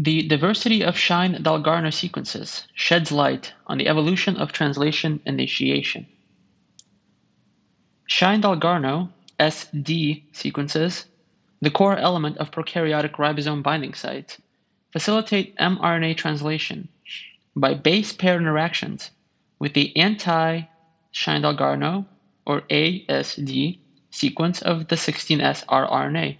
The 0.00 0.28
diversity 0.28 0.84
of 0.84 0.96
Shine-Dalgarno 0.96 1.92
sequences 1.92 2.68
sheds 2.72 3.10
light 3.10 3.52
on 3.66 3.78
the 3.78 3.88
evolution 3.88 4.36
of 4.36 4.52
translation 4.52 5.20
initiation. 5.26 6.06
Shine-Dalgarno 8.06 9.08
SD 9.40 10.22
sequences, 10.30 11.04
the 11.60 11.72
core 11.72 11.98
element 11.98 12.38
of 12.38 12.52
prokaryotic 12.52 13.16
ribosome 13.16 13.64
binding 13.64 13.94
sites, 13.94 14.40
facilitate 14.92 15.56
mRNA 15.56 16.16
translation 16.16 16.88
by 17.56 17.74
base 17.74 18.12
pair 18.12 18.36
interactions 18.36 19.10
with 19.58 19.74
the 19.74 19.96
anti-Shine-Dalgarno 19.96 22.06
or 22.46 22.60
ASD 22.60 23.80
sequence 24.10 24.62
of 24.62 24.86
the 24.86 24.94
16S 24.94 25.66
rRNA. 25.66 26.36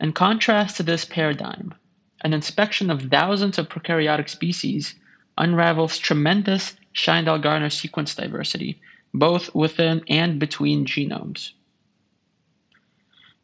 In 0.00 0.14
contrast 0.14 0.78
to 0.78 0.82
this 0.82 1.04
paradigm, 1.04 1.74
an 2.22 2.32
inspection 2.32 2.90
of 2.90 3.02
thousands 3.02 3.58
of 3.58 3.68
prokaryotic 3.68 4.28
species 4.28 4.94
unravels 5.36 5.98
tremendous 5.98 6.74
Shine-Dalgarno 6.92 7.70
sequence 7.72 8.14
diversity, 8.14 8.80
both 9.12 9.54
within 9.54 10.02
and 10.08 10.38
between 10.38 10.86
genomes. 10.86 11.52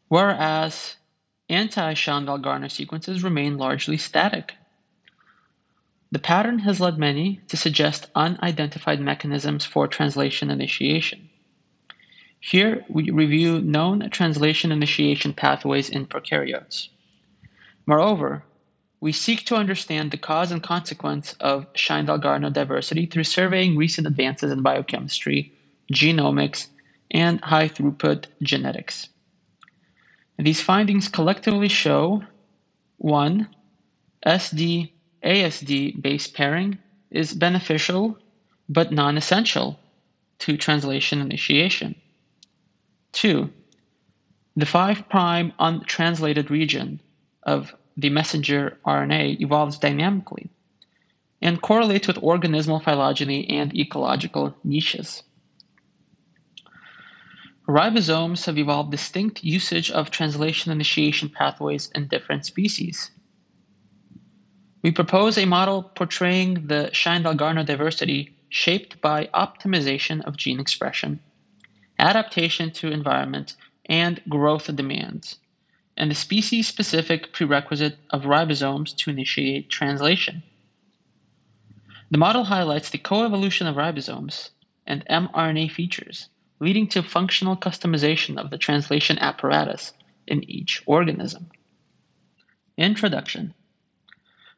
Whereas 0.07 0.95
anti-Shine-Dalgarno 1.49 2.71
sequences 2.71 3.23
remain 3.23 3.57
largely 3.57 3.97
static. 3.97 4.53
The 6.11 6.19
pattern 6.19 6.59
has 6.59 6.79
led 6.79 6.97
many 6.97 7.41
to 7.49 7.57
suggest 7.57 8.09
unidentified 8.15 8.99
mechanisms 8.99 9.65
for 9.65 9.87
translation 9.87 10.49
initiation. 10.49 11.29
Here 12.39 12.85
we 12.89 13.11
review 13.11 13.59
known 13.59 14.09
translation 14.09 14.71
initiation 14.71 15.33
pathways 15.33 15.89
in 15.89 16.07
prokaryotes. 16.07 16.87
Moreover, 17.85 18.43
we 19.01 19.11
seek 19.11 19.45
to 19.45 19.55
understand 19.55 20.11
the 20.11 20.17
cause 20.17 20.51
and 20.51 20.61
consequence 20.61 21.33
of 21.39 21.67
Shine-Dalgarno 21.73 22.51
diversity 22.51 23.05
through 23.05 23.23
surveying 23.23 23.77
recent 23.77 24.07
advances 24.07 24.51
in 24.51 24.61
biochemistry, 24.61 25.53
genomics, 25.91 26.67
and 27.11 27.39
high 27.41 27.69
throughput 27.69 28.25
genetics. 28.43 29.07
These 30.37 30.61
findings 30.61 31.07
collectively 31.07 31.69
show 31.69 32.23
1. 32.97 33.47
SD 34.25 34.91
ASD 35.23 36.01
base 36.01 36.27
pairing 36.27 36.77
is 37.09 37.33
beneficial 37.33 38.17
but 38.67 38.91
non 38.91 39.17
essential 39.17 39.79
to 40.39 40.57
translation 40.57 41.21
initiation. 41.21 41.95
2. 43.13 43.49
The 44.55 44.65
5' 44.65 45.03
untranslated 45.59 46.51
region 46.51 47.01
of 47.43 47.73
the 47.99 48.09
messenger 48.09 48.77
RNA 48.85 49.41
evolves 49.41 49.77
dynamically 49.77 50.49
and 51.41 51.61
correlates 51.61 52.07
with 52.07 52.17
organismal 52.17 52.83
phylogeny 52.83 53.49
and 53.49 53.75
ecological 53.75 54.55
niches. 54.63 55.23
Ribosomes 57.67 58.45
have 58.45 58.57
evolved 58.57 58.91
distinct 58.91 59.43
usage 59.43 59.91
of 59.91 60.11
translation 60.11 60.71
initiation 60.71 61.29
pathways 61.29 61.91
in 61.93 62.07
different 62.07 62.45
species. 62.45 63.11
We 64.81 64.91
propose 64.91 65.37
a 65.37 65.45
model 65.45 65.83
portraying 65.83 66.67
the 66.67 66.89
Shine-Dalgarno 66.93 67.65
diversity 67.65 68.37
shaped 68.49 69.01
by 69.01 69.29
optimization 69.33 70.21
of 70.21 70.37
gene 70.37 70.59
expression, 70.59 71.19
adaptation 71.99 72.71
to 72.71 72.91
environment, 72.91 73.55
and 73.85 74.21
growth 74.29 74.73
demands 74.73 75.37
and 75.99 76.09
the 76.09 76.15
species-specific 76.15 77.33
prerequisite 77.33 77.97
of 78.09 78.23
ribosomes 78.23 78.95
to 78.95 79.09
initiate 79.09 79.69
translation. 79.69 80.41
The 82.09 82.17
model 82.17 82.45
highlights 82.45 82.89
the 82.89 82.97
coevolution 82.97 83.67
of 83.69 83.75
ribosomes 83.75 84.49
and 84.87 85.05
mRNA 85.07 85.71
features, 85.71 86.29
leading 86.61 86.87
to 86.87 87.03
functional 87.03 87.57
customization 87.57 88.37
of 88.37 88.49
the 88.49 88.57
translation 88.57 89.19
apparatus 89.19 89.91
in 90.25 90.49
each 90.49 90.81
organism. 90.85 91.49
Introduction 92.77 93.53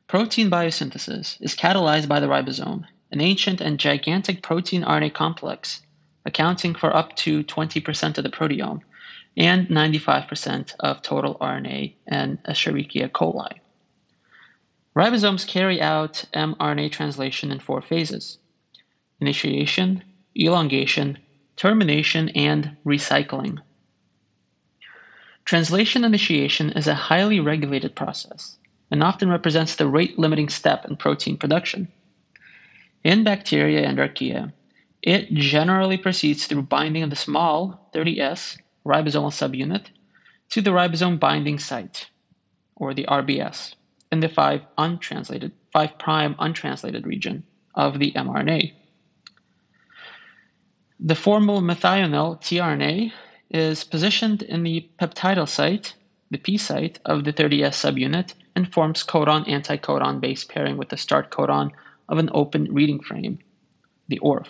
Protein 0.07 0.51
biosynthesis 0.51 1.41
is 1.41 1.55
catalyzed 1.55 2.07
by 2.07 2.19
the 2.19 2.27
ribosome, 2.27 2.83
an 3.11 3.19
ancient 3.19 3.61
and 3.61 3.79
gigantic 3.79 4.43
protein 4.43 4.83
RNA 4.83 5.15
complex 5.15 5.81
accounting 6.23 6.75
for 6.75 6.95
up 6.95 7.15
to 7.15 7.43
20% 7.43 8.17
of 8.19 8.23
the 8.23 8.29
proteome 8.29 8.81
and 9.37 9.67
95% 9.67 10.75
of 10.79 11.01
total 11.01 11.37
RNA 11.39 11.93
in 12.07 12.39
Escherichia 12.47 13.09
coli. 13.09 13.59
Ribosomes 14.95 15.47
carry 15.47 15.81
out 15.81 16.25
mRNA 16.33 16.91
translation 16.91 17.51
in 17.51 17.59
four 17.59 17.81
phases 17.81 18.37
initiation, 19.21 20.03
elongation, 20.35 21.17
termination, 21.55 22.29
and 22.29 22.75
recycling. 22.85 23.59
Translation 25.45 26.03
initiation 26.03 26.71
is 26.71 26.87
a 26.87 26.93
highly 26.93 27.39
regulated 27.39 27.95
process 27.95 28.57
and 28.89 29.03
often 29.03 29.29
represents 29.29 29.75
the 29.75 29.87
rate 29.87 30.19
limiting 30.19 30.49
step 30.49 30.85
in 30.85 30.97
protein 30.97 31.37
production. 31.37 31.87
In 33.03 33.23
bacteria 33.23 33.87
and 33.87 33.97
archaea, 33.97 34.51
it 35.01 35.33
generally 35.33 35.97
proceeds 35.97 36.45
through 36.45 36.63
binding 36.63 37.03
of 37.03 37.09
the 37.09 37.15
small 37.15 37.89
30S 37.95 38.57
ribosomal 38.85 39.31
subunit 39.31 39.85
to 40.49 40.61
the 40.61 40.71
ribosome 40.71 41.19
binding 41.19 41.59
site, 41.59 42.09
or 42.75 42.93
the 42.93 43.05
RBS, 43.05 43.75
in 44.11 44.19
the 44.19 44.29
5 44.29 44.61
untranslated 44.77 45.51
5 45.71 45.97
prime 45.97 46.35
untranslated 46.39 47.07
region 47.07 47.43
of 47.73 47.99
the 47.99 48.11
mRNA. 48.11 48.73
The 50.99 51.13
formyl 51.13 51.61
methionine 51.61 52.39
tRNA 52.41 53.11
is 53.49 53.83
positioned 53.83 54.41
in 54.43 54.63
the 54.63 54.89
peptidyl 54.99 55.47
site, 55.47 55.95
the 56.29 56.37
P 56.37 56.57
site 56.57 56.99
of 57.05 57.23
the 57.23 57.33
30S 57.33 57.75
subunit, 57.83 58.33
and 58.55 58.71
forms 58.71 59.03
codon 59.03 59.47
anticodon 59.47 60.19
base 60.19 60.43
pairing 60.43 60.77
with 60.77 60.89
the 60.89 60.97
start 60.97 61.31
codon 61.31 61.71
of 62.07 62.17
an 62.17 62.29
open 62.33 62.73
reading 62.73 62.99
frame, 62.99 63.39
the 64.09 64.19
ORF. 64.19 64.49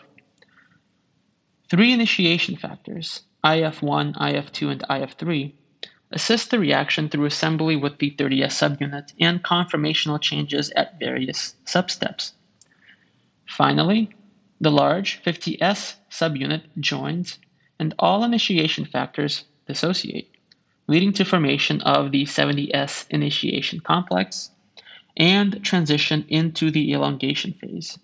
Three 1.70 1.94
initiation 1.94 2.58
factors 2.58 3.22
IF1, 3.44 4.16
IF2, 4.16 4.72
and 4.72 4.82
IF3 4.82 5.54
assist 6.12 6.52
the 6.52 6.60
reaction 6.60 7.10
through 7.10 7.26
assembly 7.26 7.76
with 7.76 7.98
the 7.98 8.12
30S 8.12 8.52
subunit 8.52 9.14
and 9.20 9.44
conformational 9.44 10.22
changes 10.22 10.70
at 10.72 11.00
various 11.00 11.56
substeps. 11.66 12.34
Finally, 13.48 14.10
the 14.60 14.72
large 14.72 15.24
50S 15.24 15.96
subunit 16.10 16.64
joins 16.80 17.40
and 17.80 17.96
all 17.98 18.24
initiation 18.24 18.86
factors 18.86 19.44
dissociate, 19.68 20.30
leading 20.88 21.14
to 21.14 21.26
formation 21.26 21.82
of 21.82 22.12
the 22.12 22.26
70S 22.26 23.08
initiation 23.10 23.80
complex 23.80 24.52
and 25.18 25.64
transition 25.64 26.26
into 26.30 26.70
the 26.70 26.94
elongation 26.94 27.54
phase. 27.54 27.98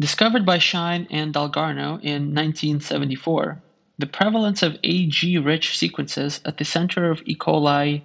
Discovered 0.00 0.46
by 0.46 0.58
Shine 0.58 1.08
and 1.10 1.34
Dalgarno 1.34 2.00
in 2.00 2.32
1974, 2.32 3.60
the 3.98 4.06
prevalence 4.06 4.62
of 4.62 4.78
AG 4.84 5.38
rich 5.38 5.76
sequences 5.76 6.40
at 6.44 6.56
the 6.56 6.64
center 6.64 7.10
of 7.10 7.20
E. 7.24 7.34
coli 7.34 8.02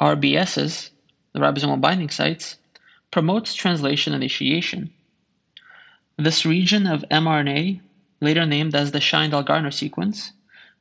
RBSs, 0.00 0.90
the 1.32 1.40
ribosomal 1.40 1.80
binding 1.80 2.10
sites, 2.10 2.56
promotes 3.10 3.52
translation 3.52 4.14
initiation. 4.14 4.92
This 6.16 6.46
region 6.46 6.86
of 6.86 7.04
mRNA, 7.10 7.80
later 8.20 8.46
named 8.46 8.76
as 8.76 8.92
the 8.92 9.00
Shine 9.00 9.32
Dalgarno 9.32 9.74
sequence, 9.74 10.30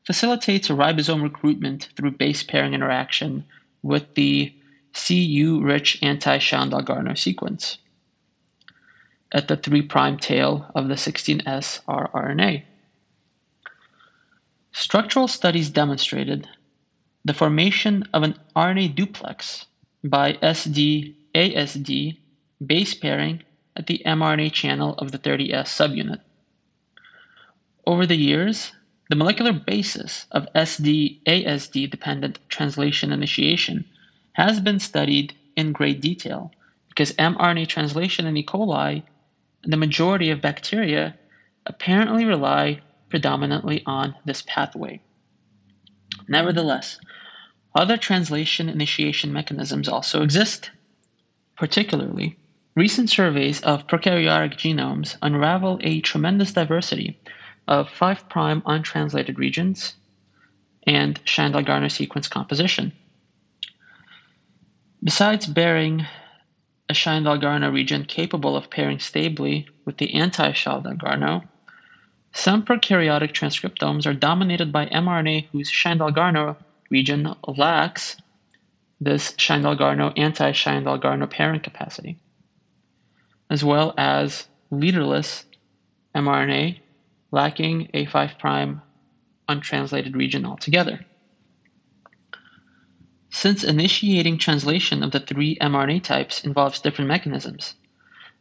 facilitates 0.06 0.68
ribosome 0.68 1.24
recruitment 1.24 1.90
through 1.96 2.12
base 2.12 2.44
pairing 2.44 2.76
interaction 2.76 3.44
with 3.82 4.14
the 4.14 4.54
CU 4.94 5.62
rich 5.64 5.98
anti 6.04 6.38
Shine 6.38 6.70
Dalgarno 6.70 7.18
sequence 7.18 7.80
at 9.34 9.48
the 9.48 9.58
3' 9.58 9.88
tail 10.18 10.70
of 10.76 10.88
the 10.88 10.94
16S 10.94 11.82
rRNA. 11.86 12.64
Structural 14.72 15.28
studies 15.28 15.70
demonstrated 15.70 16.48
the 17.26 17.34
formation 17.34 18.04
of 18.14 18.24
an 18.24 18.36
RNA 18.56 18.96
duplex 18.96 19.66
by 20.04 20.34
SD 20.34 21.16
ASD 21.34 22.18
base 22.66 22.94
pairing 22.94 23.44
at 23.76 23.88
the 23.88 24.02
mRNA 24.06 24.52
channel 24.52 24.94
of 24.98 25.12
the 25.12 25.20
30S 25.20 25.68
subunit. 25.68 26.22
Over 27.86 28.06
the 28.06 28.16
years, 28.16 28.72
the 29.10 29.16
molecular 29.16 29.54
basis 29.54 30.26
of 30.32 30.48
SD 30.54 31.24
ASD 31.26 31.90
dependent 31.90 32.40
translation 32.50 33.12
initiation 33.12 33.86
has 34.34 34.60
been 34.60 34.80
studied 34.80 35.34
in 35.56 35.72
great 35.72 36.02
detail 36.02 36.52
because 36.90 37.14
mRNA 37.14 37.68
translation 37.68 38.26
in 38.26 38.38
E. 38.38 38.44
coli 38.46 39.04
the 39.64 39.78
majority 39.78 40.30
of 40.32 40.42
bacteria 40.42 41.18
apparently 41.66 42.26
rely 42.26 42.82
predominantly 43.10 43.84
on 43.86 44.16
this 44.26 44.44
pathway. 44.46 45.02
Nevertheless, 46.28 47.00
Other 47.76 47.98
translation 47.98 48.70
initiation 48.70 49.34
mechanisms 49.34 49.90
also 49.90 50.22
exist. 50.22 50.70
Particularly, 51.58 52.38
recent 52.76 53.10
surveys 53.10 53.62
of 53.62 53.88
prokaryotic 53.88 54.58
genomes 54.58 55.18
unravel 55.22 55.80
a 55.82 56.02
tremendous 56.02 56.54
diversity 56.54 57.20
of 57.68 57.90
5' 57.90 58.26
untranslated 58.66 59.40
regions 59.40 59.96
and 60.86 61.20
Shine-Dalgarno 61.24 61.90
sequence 61.90 62.28
composition. 62.28 62.92
Besides 65.04 65.48
bearing 65.48 66.06
a 66.94 66.96
Shine-Dalgarno 66.96 67.74
region 67.74 68.06
capable 68.06 68.56
of 68.56 68.70
pairing 68.70 69.00
stably 69.00 69.68
with 69.84 69.98
the 69.98 70.14
anti-Shine-Dalgarno, 70.14 71.44
some 72.34 72.64
prokaryotic 72.64 73.32
transcriptomes 73.32 74.06
are 74.06 74.14
dominated 74.14 74.72
by 74.72 74.86
mRNA 74.86 75.48
whose 75.48 75.72
Shine-Dalgarno 75.72 76.56
region 76.92 77.34
lacks 77.48 78.18
this 79.02 79.34
Shine-Dalgarno 79.40 80.14
anti-Shine-Dalgarno 80.16 81.28
pairing 81.32 81.62
capacity, 81.62 82.20
as 83.50 83.64
well 83.64 83.96
as 83.98 84.48
leaderless 84.70 85.46
mRNA 86.16 86.78
lacking 87.32 87.90
a 87.96 88.06
5' 88.06 88.80
untranslated 89.50 90.16
region 90.16 90.46
altogether. 90.46 91.04
Since 93.36 93.64
initiating 93.64 94.38
translation 94.38 95.02
of 95.02 95.10
the 95.10 95.20
three 95.20 95.58
mRNA 95.58 96.04
types 96.04 96.44
involves 96.44 96.80
different 96.80 97.08
mechanisms, 97.08 97.74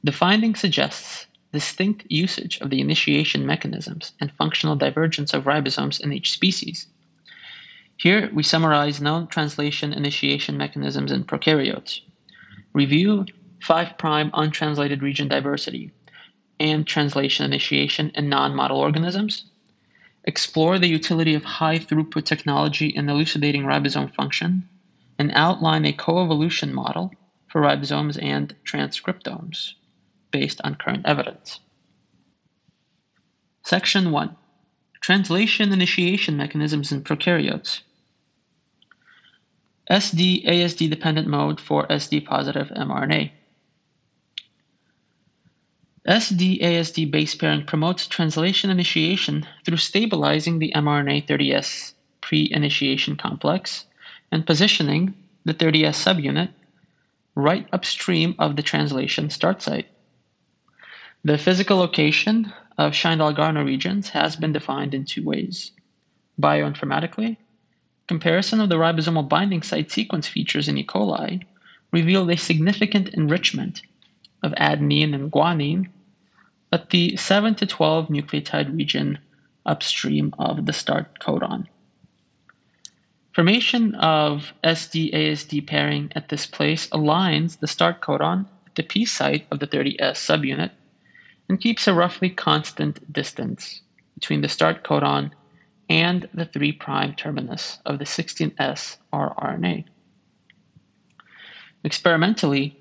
the 0.04 0.12
finding 0.12 0.54
suggests 0.54 1.26
distinct 1.50 2.04
usage 2.10 2.60
of 2.60 2.68
the 2.68 2.80
initiation 2.80 3.46
mechanisms 3.46 4.12
and 4.20 4.30
functional 4.30 4.76
divergence 4.76 5.32
of 5.32 5.44
ribosomes 5.44 5.98
in 5.98 6.12
each 6.12 6.30
species. 6.30 6.86
Here 7.96 8.30
we 8.34 8.42
summarize 8.42 9.00
known 9.00 9.28
translation 9.28 9.94
initiation 9.94 10.58
mechanisms 10.58 11.10
in 11.10 11.24
prokaryotes. 11.24 12.00
Review 12.74 13.24
5' 13.62 13.94
untranslated 13.98 15.02
region 15.02 15.26
diversity 15.26 15.90
and 16.60 16.86
translation 16.86 17.46
initiation 17.46 18.12
in 18.14 18.28
non-model 18.28 18.76
organisms. 18.76 19.46
Explore 20.24 20.78
the 20.78 20.86
utility 20.86 21.34
of 21.34 21.44
high 21.44 21.78
throughput 21.78 22.26
technology 22.26 22.88
in 22.88 23.08
elucidating 23.08 23.62
ribosome 23.62 24.14
function 24.14 24.68
and 25.22 25.30
outline 25.36 25.84
a 25.84 25.92
coevolution 25.92 26.72
model 26.72 27.12
for 27.46 27.60
ribosomes 27.60 28.20
and 28.20 28.56
transcriptomes 28.64 29.74
based 30.32 30.60
on 30.64 30.74
current 30.74 31.06
evidence. 31.06 31.60
Section 33.64 34.10
1 34.10 34.36
Translation 35.00 35.72
Initiation 35.72 36.36
Mechanisms 36.36 36.90
in 36.90 37.04
Prokaryotes. 37.04 37.82
SD 39.88 40.44
ASD 40.44 40.90
dependent 40.90 41.28
mode 41.28 41.60
for 41.60 41.86
SD 41.86 42.24
positive 42.24 42.66
mRNA. 42.70 43.30
SD 46.08 46.60
ASD 46.60 47.12
base 47.12 47.36
pairing 47.36 47.64
promotes 47.64 48.08
translation 48.08 48.70
initiation 48.70 49.46
through 49.64 49.76
stabilizing 49.76 50.58
the 50.58 50.72
mRNA 50.74 51.28
30S 51.28 51.92
pre 52.20 52.48
initiation 52.50 53.14
complex 53.14 53.84
and 54.32 54.46
positioning 54.46 55.14
the 55.44 55.54
30S 55.54 55.94
subunit 56.02 56.48
right 57.34 57.68
upstream 57.72 58.34
of 58.38 58.56
the 58.56 58.62
translation 58.62 59.30
start 59.30 59.62
site. 59.62 59.86
The 61.24 61.38
physical 61.38 61.76
location 61.76 62.52
of 62.78 62.94
Shine-Dalgarno 62.94 63.64
regions 63.64 64.08
has 64.08 64.34
been 64.34 64.52
defined 64.52 64.94
in 64.94 65.04
two 65.04 65.24
ways. 65.24 65.70
Bioinformatically, 66.40 67.36
comparison 68.08 68.60
of 68.60 68.68
the 68.68 68.76
ribosomal 68.76 69.28
binding 69.28 69.62
site 69.62 69.90
sequence 69.90 70.26
features 70.26 70.66
in 70.66 70.78
E. 70.78 70.84
coli 70.84 71.44
revealed 71.92 72.30
a 72.30 72.36
significant 72.36 73.10
enrichment 73.10 73.82
of 74.42 74.52
adenine 74.52 75.14
and 75.14 75.30
guanine 75.30 75.88
at 76.72 76.90
the 76.90 77.16
7 77.16 77.54
to 77.56 77.66
12 77.66 78.08
nucleotide 78.08 78.74
region 78.76 79.18
upstream 79.66 80.34
of 80.38 80.64
the 80.66 80.72
start 80.72 81.18
codon. 81.20 81.66
Formation 83.34 83.94
of 83.94 84.52
SD-ASD 84.62 85.66
pairing 85.66 86.12
at 86.14 86.28
this 86.28 86.44
place 86.44 86.88
aligns 86.88 87.58
the 87.58 87.66
start 87.66 88.02
codon 88.02 88.44
at 88.66 88.74
the 88.74 88.82
P 88.82 89.06
site 89.06 89.46
of 89.50 89.58
the 89.58 89.66
30S 89.66 90.18
subunit 90.20 90.70
and 91.48 91.58
keeps 91.58 91.88
a 91.88 91.94
roughly 91.94 92.28
constant 92.28 93.10
distance 93.10 93.80
between 94.16 94.42
the 94.42 94.50
start 94.50 94.84
codon 94.84 95.30
and 95.88 96.28
the 96.34 96.44
3' 96.44 96.78
terminus 97.16 97.78
of 97.86 97.98
the 97.98 98.04
16S 98.04 98.98
rRNA. 99.14 99.86
Experimentally, 101.84 102.78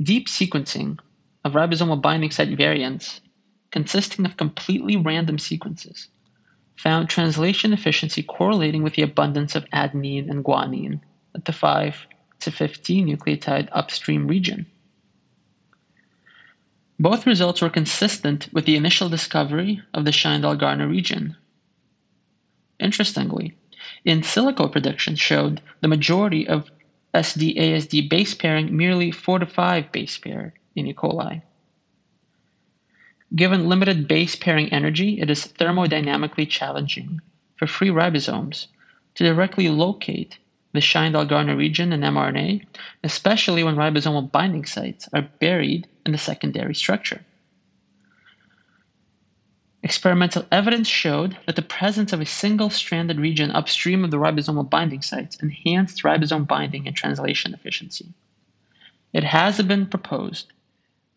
deep 0.00 0.28
sequencing 0.28 1.00
of 1.44 1.54
ribosomal 1.54 2.00
binding 2.00 2.30
site 2.30 2.56
variants 2.56 3.20
consisting 3.72 4.24
of 4.24 4.36
completely 4.36 4.96
random 4.96 5.38
sequences 5.38 6.06
found 6.82 7.10
translation 7.10 7.74
efficiency 7.74 8.22
correlating 8.22 8.82
with 8.82 8.94
the 8.94 9.02
abundance 9.02 9.54
of 9.54 9.68
adenine 9.70 10.30
and 10.30 10.42
guanine 10.42 10.98
at 11.34 11.44
the 11.44 11.52
5 11.52 12.06
to 12.40 12.50
15 12.50 13.06
nucleotide 13.06 13.68
upstream 13.70 14.26
region. 14.26 14.64
Both 16.98 17.26
results 17.26 17.60
were 17.60 17.68
consistent 17.68 18.48
with 18.54 18.64
the 18.64 18.76
initial 18.76 19.10
discovery 19.10 19.82
of 19.92 20.06
the 20.06 20.12
Shine-Dalgarno 20.12 20.88
region. 20.88 21.36
Interestingly, 22.78 23.58
in 24.06 24.22
silico 24.22 24.72
predictions 24.72 25.20
showed 25.20 25.60
the 25.82 25.88
majority 25.88 26.48
of 26.48 26.70
SD-ASD 27.14 28.08
base 28.08 28.34
pairing 28.34 28.74
merely 28.74 29.10
4 29.10 29.40
to 29.40 29.46
5 29.46 29.92
base 29.92 30.16
pair 30.16 30.54
in 30.74 30.86
E. 30.86 30.94
coli. 30.94 31.42
Given 33.34 33.68
limited 33.68 34.08
base 34.08 34.34
pairing 34.34 34.72
energy, 34.72 35.20
it 35.20 35.30
is 35.30 35.46
thermodynamically 35.46 36.48
challenging 36.48 37.20
for 37.56 37.66
free 37.66 37.90
ribosomes 37.90 38.66
to 39.14 39.24
directly 39.24 39.68
locate 39.68 40.38
the 40.72 40.80
Shine-Dalgarno 40.80 41.56
region 41.56 41.92
in 41.92 42.00
mRNA, 42.00 42.64
especially 43.04 43.62
when 43.62 43.76
ribosomal 43.76 44.30
binding 44.30 44.64
sites 44.64 45.08
are 45.12 45.22
buried 45.22 45.86
in 46.04 46.12
the 46.12 46.18
secondary 46.18 46.74
structure. 46.74 47.24
Experimental 49.82 50.44
evidence 50.52 50.88
showed 50.88 51.36
that 51.46 51.56
the 51.56 51.62
presence 51.62 52.12
of 52.12 52.20
a 52.20 52.26
single-stranded 52.26 53.18
region 53.18 53.50
upstream 53.50 54.04
of 54.04 54.10
the 54.10 54.18
ribosomal 54.18 54.68
binding 54.68 55.02
sites 55.02 55.36
enhanced 55.36 56.02
ribosome 56.02 56.46
binding 56.46 56.86
and 56.86 56.94
translation 56.94 57.54
efficiency. 57.54 58.12
It 59.12 59.24
has 59.24 59.60
been 59.62 59.86
proposed 59.86 60.52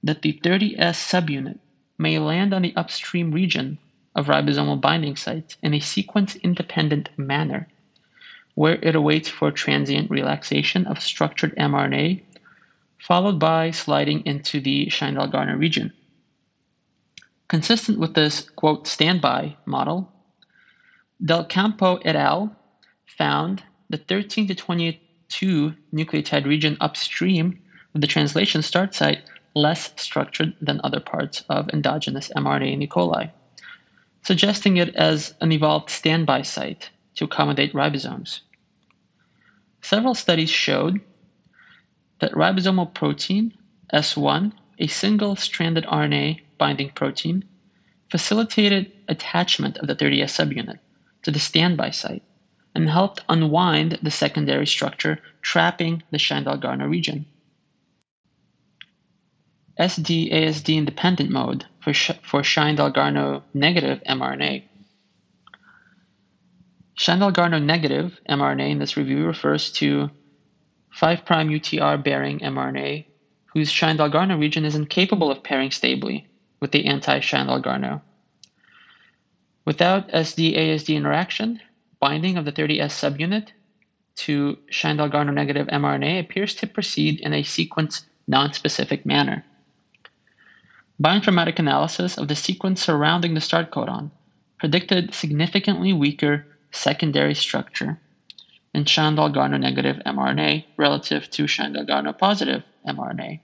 that 0.03 0.21
the 0.21 0.33
30S 0.33 0.77
subunit 0.77 1.59
may 1.97 2.19
land 2.19 2.53
on 2.53 2.61
the 2.61 2.75
upstream 2.75 3.31
region 3.31 3.77
of 4.15 4.27
ribosomal 4.27 4.79
binding 4.79 5.15
sites 5.15 5.57
in 5.61 5.73
a 5.73 5.79
sequence-independent 5.79 7.09
manner, 7.17 7.67
where 8.55 8.75
it 8.81 8.95
awaits 8.95 9.29
for 9.29 9.51
transient 9.51 10.09
relaxation 10.11 10.85
of 10.85 11.01
structured 11.01 11.55
mRNA, 11.55 12.21
followed 12.99 13.39
by 13.39 13.71
sliding 13.71 14.25
into 14.25 14.61
the 14.61 14.89
Shine-Dalgarno 14.89 15.57
region. 15.57 15.91
Consistent 17.47 17.99
with 17.99 18.13
this, 18.13 18.41
quote, 18.41 18.87
standby 18.87 19.55
model, 19.65 20.11
Del 21.23 21.45
Campo 21.45 21.97
et 21.97 22.15
al. 22.15 22.55
found 23.05 23.63
the 23.89 23.97
13 23.97 24.47
to 24.47 24.55
22 24.55 25.73
nucleotide 25.93 26.45
region 26.45 26.77
upstream 26.81 27.59
of 27.93 28.01
the 28.01 28.07
translation 28.07 28.61
start 28.61 28.93
site 28.93 29.23
less 29.55 29.91
structured 29.97 30.55
than 30.61 30.81
other 30.83 30.99
parts 30.99 31.43
of 31.49 31.69
endogenous 31.69 32.31
mRNA 32.35 32.73
in 32.73 32.81
E. 32.81 32.87
coli, 32.87 33.31
suggesting 34.23 34.77
it 34.77 34.95
as 34.95 35.33
an 35.41 35.51
evolved 35.51 35.89
standby 35.89 36.41
site 36.41 36.89
to 37.15 37.25
accommodate 37.25 37.73
ribosomes. 37.73 38.39
Several 39.81 40.15
studies 40.15 40.49
showed 40.49 41.01
that 42.19 42.31
ribosomal 42.31 42.93
protein, 42.93 43.53
S1, 43.93 44.53
a 44.79 44.87
single 44.87 45.35
stranded 45.35 45.85
RNA 45.85 46.39
binding 46.57 46.89
protein, 46.89 47.43
facilitated 48.09 48.91
attachment 49.07 49.77
of 49.77 49.87
the 49.87 49.95
30S 49.95 50.31
subunit 50.31 50.79
to 51.23 51.31
the 51.31 51.39
standby 51.39 51.89
site 51.91 52.23
and 52.75 52.89
helped 52.89 53.23
unwind 53.29 53.99
the 54.01 54.11
secondary 54.11 54.65
structure 54.65 55.19
trapping 55.41 56.01
the 56.11 56.17
Shine-Dalgarno 56.17 56.89
region. 56.89 57.25
SD-ASD 59.79 60.75
independent 60.75 61.29
mode 61.31 61.65
for, 61.79 61.93
sh- 61.93 62.11
for 62.23 62.43
Shine-Dalgarno 62.43 63.43
negative 63.53 64.01
mRNA. 64.07 64.63
Shine-Dalgarno 66.95 67.63
negative 67.63 68.19
mRNA 68.29 68.71
in 68.71 68.79
this 68.79 68.97
review 68.97 69.25
refers 69.25 69.71
to 69.73 70.11
5' 70.91 71.25
UTR 71.25 72.03
bearing 72.03 72.39
mRNA 72.39 73.05
whose 73.53 73.71
Shine-Dalgarno 73.71 74.39
region 74.39 74.65
is 74.65 74.75
incapable 74.75 75.31
of 75.31 75.43
pairing 75.43 75.71
stably 75.71 76.27
with 76.59 76.71
the 76.71 76.85
anti-Shine-Dalgarno. 76.85 78.01
Without 79.65 80.09
SD-ASD 80.09 80.95
interaction, 80.95 81.61
binding 81.99 82.37
of 82.37 82.45
the 82.45 82.51
30S 82.51 82.91
subunit 82.91 83.49
to 84.15 84.57
Shine-Dalgarno 84.69 85.33
negative 85.33 85.67
mRNA 85.67 86.19
appears 86.19 86.55
to 86.55 86.67
proceed 86.67 87.21
in 87.21 87.33
a 87.33 87.43
sequence 87.43 88.05
non-specific 88.27 89.05
manner. 89.05 89.43
Bioinformatic 91.03 91.59
analysis 91.59 92.17
of 92.17 92.29
the 92.29 92.35
sequence 92.35 92.81
surrounding 92.81 93.33
the 93.33 93.41
start 93.41 93.71
codon 93.71 94.11
predicted 94.57 95.13
significantly 95.13 95.91
weaker 95.91 96.45
secondary 96.71 97.35
structure 97.35 97.99
in 98.73 98.85
Shine-Dalgarno 98.85 99.59
negative 99.59 99.97
mRNA 100.05 100.63
relative 100.77 101.29
to 101.31 101.45
Shine-Dalgarno 101.45 102.17
positive 102.17 102.63
mRNA. 102.87 103.41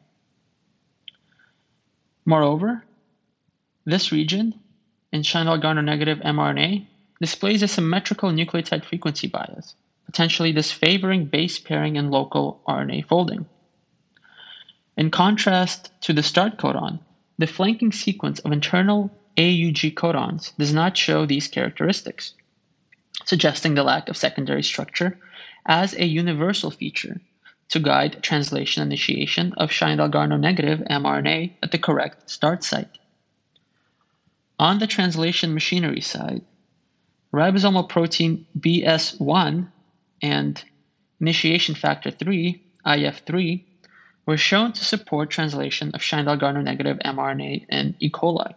Moreover, 2.24 2.86
this 3.84 4.14
region 4.14 4.58
in 5.12 5.24
Shine-Dalgarno 5.24 5.84
negative 5.84 6.20
mRNA 6.20 6.88
displays 7.20 7.62
a 7.62 7.68
symmetrical 7.68 8.32
nucleotide 8.32 8.86
frequency 8.86 9.28
bias, 9.28 9.76
potentially 10.06 10.54
disfavoring 10.54 11.26
base 11.26 11.60
pairing 11.60 11.98
and 11.98 12.10
local 12.10 12.62
RNA 12.66 13.06
folding. 13.08 13.48
In 14.96 15.12
contrast 15.12 15.92
to 16.04 16.14
the 16.14 16.24
start 16.24 16.58
codon, 16.58 17.00
the 17.40 17.48
flanking 17.48 17.94
sequence 17.94 18.40
of 18.40 18.52
internal 18.52 19.10
AUG 19.38 19.94
codons 19.96 20.52
does 20.58 20.74
not 20.74 20.98
show 20.98 21.26
these 21.26 21.48
characteristics, 21.48 22.34
suggesting 23.26 23.74
the 23.74 23.84
lack 23.84 24.10
of 24.10 24.18
secondary 24.18 24.62
structure 24.62 25.18
as 25.66 25.94
a 25.94 26.06
universal 26.06 26.70
feature 26.70 27.22
to 27.70 27.80
guide 27.80 28.22
translation 28.22 28.84
initiation 28.84 29.54
of 29.54 29.72
Shine-Dalgarno 29.72 30.38
negative 30.38 30.80
mRNA 30.80 31.54
at 31.64 31.72
the 31.72 31.78
correct 31.78 32.30
start 32.30 32.62
site. 32.62 32.98
On 34.60 34.80
the 34.80 34.88
translation 34.88 35.54
machinery 35.54 36.02
side, 36.02 36.42
ribosomal 37.34 37.88
protein 37.88 38.48
BS1 38.60 39.72
and 40.22 40.64
initiation 41.22 41.76
factor 41.76 42.12
3, 42.12 42.62
IF3, 42.86 43.64
were 44.30 44.38
shown 44.38 44.72
to 44.72 44.86
support 44.86 45.32
translation 45.32 45.90
of 45.96 46.04
Shine-Dalgarno 46.04 46.64
negative 46.64 47.00
mRNA 47.04 47.66
in 47.68 47.96
E. 48.00 48.12
coli. 48.12 48.54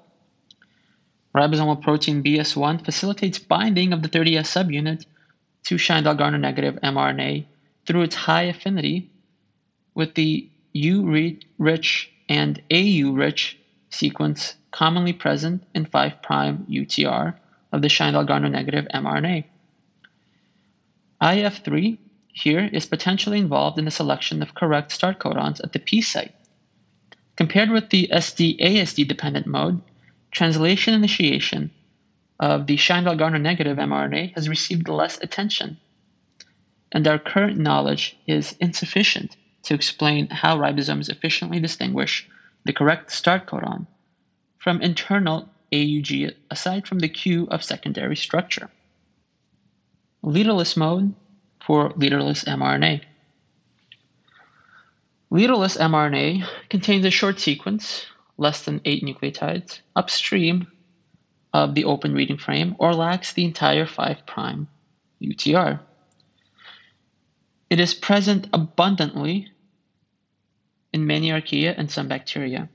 Ribosomal 1.35 1.81
protein 1.81 2.23
BS1 2.23 2.85
facilitates 2.85 3.38
binding 3.38 3.95
of 3.95 4.02
the 4.02 4.11
30S 4.11 4.52
subunit 4.52 5.07
to 5.64 5.79
Shine-Dalgarno 5.79 6.38
negative 6.38 6.75
mRNA 6.83 7.47
through 7.87 8.02
its 8.02 8.14
high 8.14 8.43
affinity 8.43 9.11
with 9.95 10.14
the 10.14 10.47
U-rich 10.75 12.11
and 12.29 12.62
AU-rich 12.71 13.59
sequence 13.88 14.55
commonly 14.73 15.14
present 15.14 15.64
in 15.75 15.87
5' 15.87 16.12
UTR 16.23 17.35
of 17.73 17.81
the 17.81 17.88
Shine-Dalgarno 17.88 18.50
negative 18.50 18.87
mRNA. 18.93 19.45
IF3 21.23 21.97
here 22.33 22.69
is 22.73 22.87
potentially 22.87 23.39
involved 23.39 23.79
in 23.79 23.85
the 23.85 23.91
selection 23.91 24.43
of 24.43 24.55
correct 24.55 24.91
start 24.91 25.19
codons 25.19 25.62
at 25.62 25.73
the 25.73 25.79
P 25.79 26.01
site. 26.01 26.35
Compared 27.37 27.71
with 27.71 27.91
the 27.91 28.09
SD-ASD 28.12 29.07
dependent 29.07 29.47
mode, 29.47 29.81
translation 30.31 30.95
initiation 30.95 31.71
of 32.41 32.67
the 32.67 32.77
Shine-Dalgarno 32.77 33.41
negative 33.41 33.77
mRNA 33.77 34.35
has 34.35 34.49
received 34.49 34.89
less 34.89 35.19
attention, 35.23 35.79
and 36.91 37.07
our 37.07 37.19
current 37.19 37.59
knowledge 37.59 38.17
is 38.27 38.57
insufficient 38.61 39.37
to 39.65 39.75
explain 39.75 40.29
how 40.29 40.59
ribosomes 40.59 41.09
efficiently 41.09 41.61
distinguish 41.61 42.29
the 42.65 42.73
correct 42.73 43.12
start 43.12 43.47
codon 43.47 43.87
from 44.59 44.81
internal 44.81 45.49
AUG 45.73 46.35
aside 46.51 46.87
from 46.87 46.99
the 46.99 47.09
cue 47.09 47.47
of 47.51 47.62
secondary 47.62 48.17
structure. 48.17 48.71
Leaderless 50.23 50.77
mode 50.77 51.15
for 51.66 51.92
leaderless 51.97 52.45
mRNA. 52.45 53.02
Leaderless 55.31 55.76
mRNA 55.76 56.47
contains 56.69 57.07
a 57.07 57.11
short 57.11 57.40
sequence, 57.40 58.04
less 58.37 58.64
than 58.64 58.81
8 58.85 59.02
nucleotides, 59.02 59.81
upstream 59.97 60.66
of 61.52 61.75
the 61.75 61.85
open 61.85 62.14
reading 62.14 62.38
frame 62.38 62.75
or 62.78 62.95
lacks 62.95 63.33
the 63.33 63.45
entire 63.45 63.87
5' 63.87 64.23
UTR. 65.23 65.81
It 67.71 67.81
is 67.81 67.95
present 67.95 68.49
abundantly 68.52 69.49
in 70.92 71.07
many 71.07 71.31
archaea 71.31 71.75
and 71.76 71.90
some 71.90 72.09
bacteria, 72.09 72.69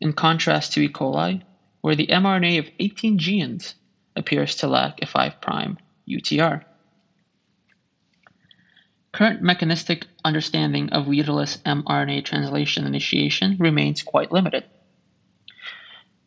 in 0.00 0.12
contrast 0.12 0.72
to 0.72 0.80
E. 0.80 0.88
coli, 0.88 1.42
where 1.82 1.94
the 1.94 2.08
mRNA 2.08 2.58
of 2.58 2.70
18 2.80 3.18
genes 3.18 3.74
appears 4.16 4.56
to 4.56 4.66
lack 4.66 5.02
a 5.02 5.06
5' 5.06 5.34
UTR. 6.08 6.64
Current 9.12 9.42
mechanistic 9.42 10.06
understanding 10.24 10.90
of 10.90 11.08
leaderless 11.08 11.56
mRNA 11.66 12.24
translation 12.24 12.86
initiation 12.86 13.56
remains 13.58 14.02
quite 14.02 14.30
limited. 14.30 14.64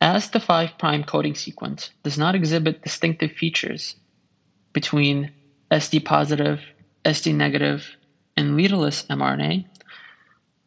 As 0.00 0.28
the 0.28 0.40
5' 0.40 0.72
coding 1.06 1.34
sequence 1.34 1.90
does 2.02 2.18
not 2.18 2.34
exhibit 2.34 2.82
distinctive 2.82 3.32
features 3.32 3.94
between 4.74 5.30
SD 5.70 6.04
positive, 6.04 6.60
SD 7.04 7.34
negative, 7.34 7.96
and 8.36 8.56
leaderless 8.56 9.02
mRNA, 9.04 9.64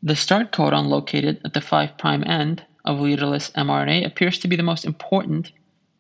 the 0.02 0.16
start 0.16 0.52
codon 0.52 0.88
located 0.88 1.40
at 1.46 1.54
the 1.54 1.62
5' 1.62 1.92
end 2.26 2.64
of 2.84 3.00
leaderless 3.00 3.52
mRNA 3.52 4.08
appears 4.08 4.40
to 4.40 4.48
be 4.48 4.56
the 4.56 4.64
most 4.64 4.86
important 4.86 5.52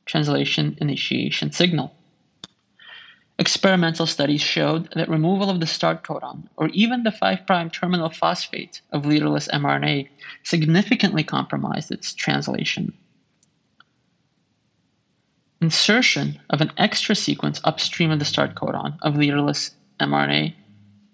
translation 0.05 0.77
initiation 0.81 1.51
signal. 1.51 1.96
Experimental 3.39 4.07
studies 4.07 4.41
showed 4.41 4.89
that 4.95 5.09
removal 5.09 5.51
of 5.51 5.59
the 5.59 5.67
start 5.67 6.03
codon, 6.03 6.47
or 6.57 6.69
even 6.69 7.03
the 7.03 7.11
5' 7.11 7.71
terminal 7.71 8.09
phosphate 8.09 8.81
of 8.91 9.05
leaderless 9.05 9.47
mRNA, 9.49 10.09
significantly 10.43 11.23
compromised 11.23 11.91
its 11.91 12.15
translation. 12.15 12.93
Insertion 15.61 16.39
of 16.49 16.61
an 16.61 16.71
extra 16.77 17.13
sequence 17.13 17.61
upstream 17.63 18.09
of 18.09 18.17
the 18.17 18.25
start 18.25 18.55
codon 18.55 18.97
of 19.03 19.17
leaderless 19.17 19.71
mRNA 19.99 20.55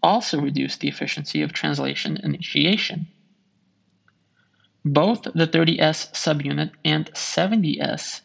also 0.02 0.40
reduced 0.40 0.80
the 0.80 0.88
efficiency 0.88 1.42
of 1.42 1.52
translation 1.52 2.18
initiation. 2.24 3.08
Both 4.86 5.24
the 5.24 5.48
30S 5.48 6.12
subunit 6.14 6.72
and 6.86 7.12
70S 7.14 8.22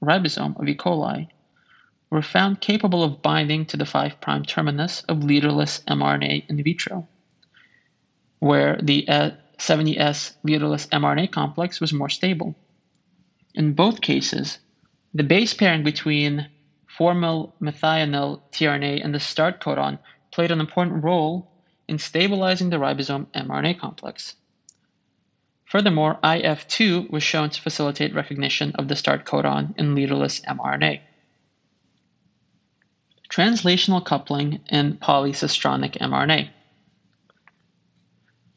ribosome 0.00 0.60
of 0.60 0.68
E. 0.68 0.76
coli 0.76 1.28
were 2.12 2.20
found 2.20 2.60
capable 2.60 3.02
of 3.02 3.22
binding 3.22 3.64
to 3.64 3.74
the 3.78 3.86
5' 3.86 4.20
terminus 4.46 5.02
of 5.04 5.24
leaderless 5.24 5.80
mRNA 5.88 6.44
in 6.46 6.62
vitro, 6.62 7.08
where 8.38 8.78
the 8.82 9.08
uh, 9.08 9.30
70S 9.56 10.34
leaderless 10.42 10.86
mRNA 10.88 11.32
complex 11.32 11.80
was 11.80 11.94
more 11.94 12.10
stable. 12.10 12.54
In 13.54 13.72
both 13.72 14.02
cases, 14.02 14.58
the 15.14 15.22
base 15.22 15.54
pairing 15.54 15.84
between 15.84 16.50
formyl 16.86 17.52
methionine 17.62 18.42
tRNA 18.52 19.02
and 19.02 19.14
the 19.14 19.18
start 19.18 19.62
codon 19.62 19.98
played 20.30 20.50
an 20.50 20.60
important 20.60 21.02
role 21.02 21.50
in 21.88 21.98
stabilizing 21.98 22.68
the 22.68 22.76
ribosome 22.76 23.24
mRNA 23.28 23.80
complex. 23.80 24.36
Furthermore, 25.64 26.18
IF2 26.22 27.08
was 27.08 27.22
shown 27.22 27.48
to 27.48 27.62
facilitate 27.62 28.14
recognition 28.14 28.72
of 28.74 28.88
the 28.88 28.96
start 28.96 29.24
codon 29.24 29.72
in 29.78 29.94
leaderless 29.94 30.42
mRNA. 30.42 31.00
Translational 33.32 34.04
coupling 34.04 34.60
in 34.68 34.98
polycistronic 34.98 35.96
mRNA. 35.96 36.50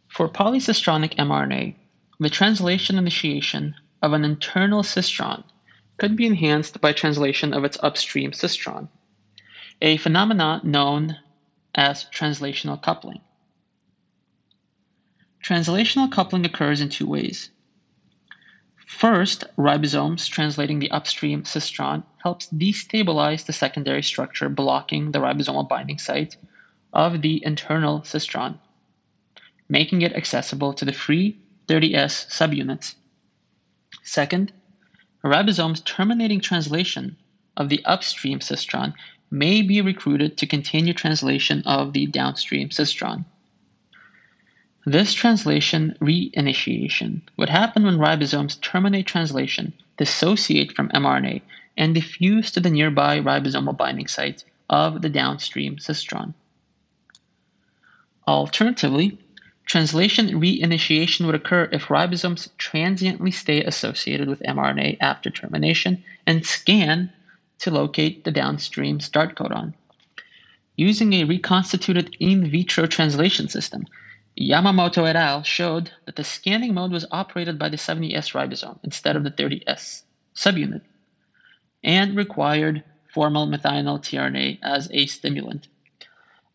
For 0.10 0.28
polycistronic 0.28 1.16
mRNA, 1.16 1.76
the 2.20 2.30
translation 2.30 2.98
initiation 2.98 3.76
of 4.02 4.12
an 4.12 4.26
internal 4.26 4.84
cistron 4.84 5.46
could 5.98 6.18
be 6.18 6.26
enhanced 6.26 6.82
by 6.82 6.92
translation 6.92 7.54
of 7.54 7.64
its 7.64 7.78
upstream 7.82 8.32
cistron, 8.32 8.90
a 9.82 9.96
phenomenon 9.96 10.60
known 10.66 11.20
as 11.74 12.04
translational 12.14 12.82
coupling. 12.82 13.22
Translational 15.42 16.12
coupling 16.12 16.46
occurs 16.46 16.82
in 16.82 16.90
two 16.90 17.08
ways. 17.08 17.50
First, 18.86 19.46
ribosomes 19.58 20.30
translating 20.30 20.80
the 20.80 20.92
upstream 20.92 21.44
cistron 21.44 22.04
helps 22.24 22.48
destabilize 22.50 23.46
the 23.46 23.54
secondary 23.54 24.04
structure 24.04 24.48
blocking 24.48 25.12
the 25.12 25.20
ribosomal 25.20 25.68
binding 25.68 25.98
site 25.98 26.38
of 26.94 27.22
the 27.22 27.44
internal 27.44 28.02
cistron, 28.02 28.60
making 29.68 30.04
it 30.04 30.14
accessible 30.14 30.74
to 30.74 30.86
the 30.86 30.94
free 30.94 31.38
30S 31.68 32.28
subunits. 32.30 32.96
Second, 34.04 34.54
ribosomes 35.24 35.84
terminating 35.84 36.40
translation 36.40 37.18
of 37.58 37.70
the 37.70 37.84
upstream 37.86 38.40
cistron 38.40 38.94
may 39.32 39.64
be 39.64 39.82
recruited 39.82 40.38
to 40.38 40.46
continue 40.46 40.94
translation 40.94 41.64
of 41.66 41.92
the 41.94 42.06
downstream 42.06 42.70
cistron. 42.70 43.26
This 44.88 45.16
translation 45.16 45.98
reinitiation 46.00 47.22
would 47.38 47.50
happen 47.50 47.86
when 47.86 47.98
ribosomes 47.98 48.62
terminate 48.62 49.08
translation, 49.08 49.74
dissociate 49.98 50.74
from 50.74 50.90
mRNA, 50.90 51.42
and 51.76 51.96
diffuse 51.96 52.52
to 52.52 52.60
the 52.60 52.70
nearby 52.70 53.20
ribosomal 53.20 53.76
binding 53.76 54.06
site 54.06 54.44
of 54.70 55.02
the 55.02 55.10
downstream 55.10 55.78
cistron. 55.78 56.36
Alternatively, 58.28 59.18
translation 59.66 60.40
reinitiation 60.40 61.26
would 61.26 61.34
occur 61.34 61.68
if 61.72 61.86
ribosomes 61.88 62.50
transiently 62.60 63.32
stay 63.32 63.64
associated 63.64 64.28
with 64.28 64.42
mRNA 64.42 64.98
after 65.02 65.32
termination 65.32 66.04
and 66.28 66.46
scan 66.46 67.12
to 67.58 67.72
locate 67.72 68.24
the 68.24 68.32
downstream 68.32 69.00
start 69.00 69.36
codon. 69.36 69.74
Using 70.76 71.14
a 71.14 71.24
reconstituted 71.24 72.16
in 72.20 72.52
vitro 72.52 72.86
translation 72.86 73.48
system, 73.48 73.88
Yamamoto 74.38 75.08
et 75.08 75.16
al. 75.16 75.44
showed 75.44 75.92
that 76.06 76.18
the 76.18 76.24
scanning 76.24 76.74
mode 76.74 76.92
was 76.92 77.06
operated 77.10 77.58
by 77.58 77.70
the 77.70 77.78
70S 77.78 78.34
ribosome 78.34 78.78
instead 78.84 79.16
of 79.16 79.24
the 79.24 79.32
30S 79.32 80.04
subunit 80.36 80.82
and 81.82 82.18
required 82.18 82.84
formyl 83.16 83.48
methionine 83.48 84.00
tRNA 84.02 84.60
as 84.62 84.90
a 84.92 85.06
stimulant. 85.06 85.70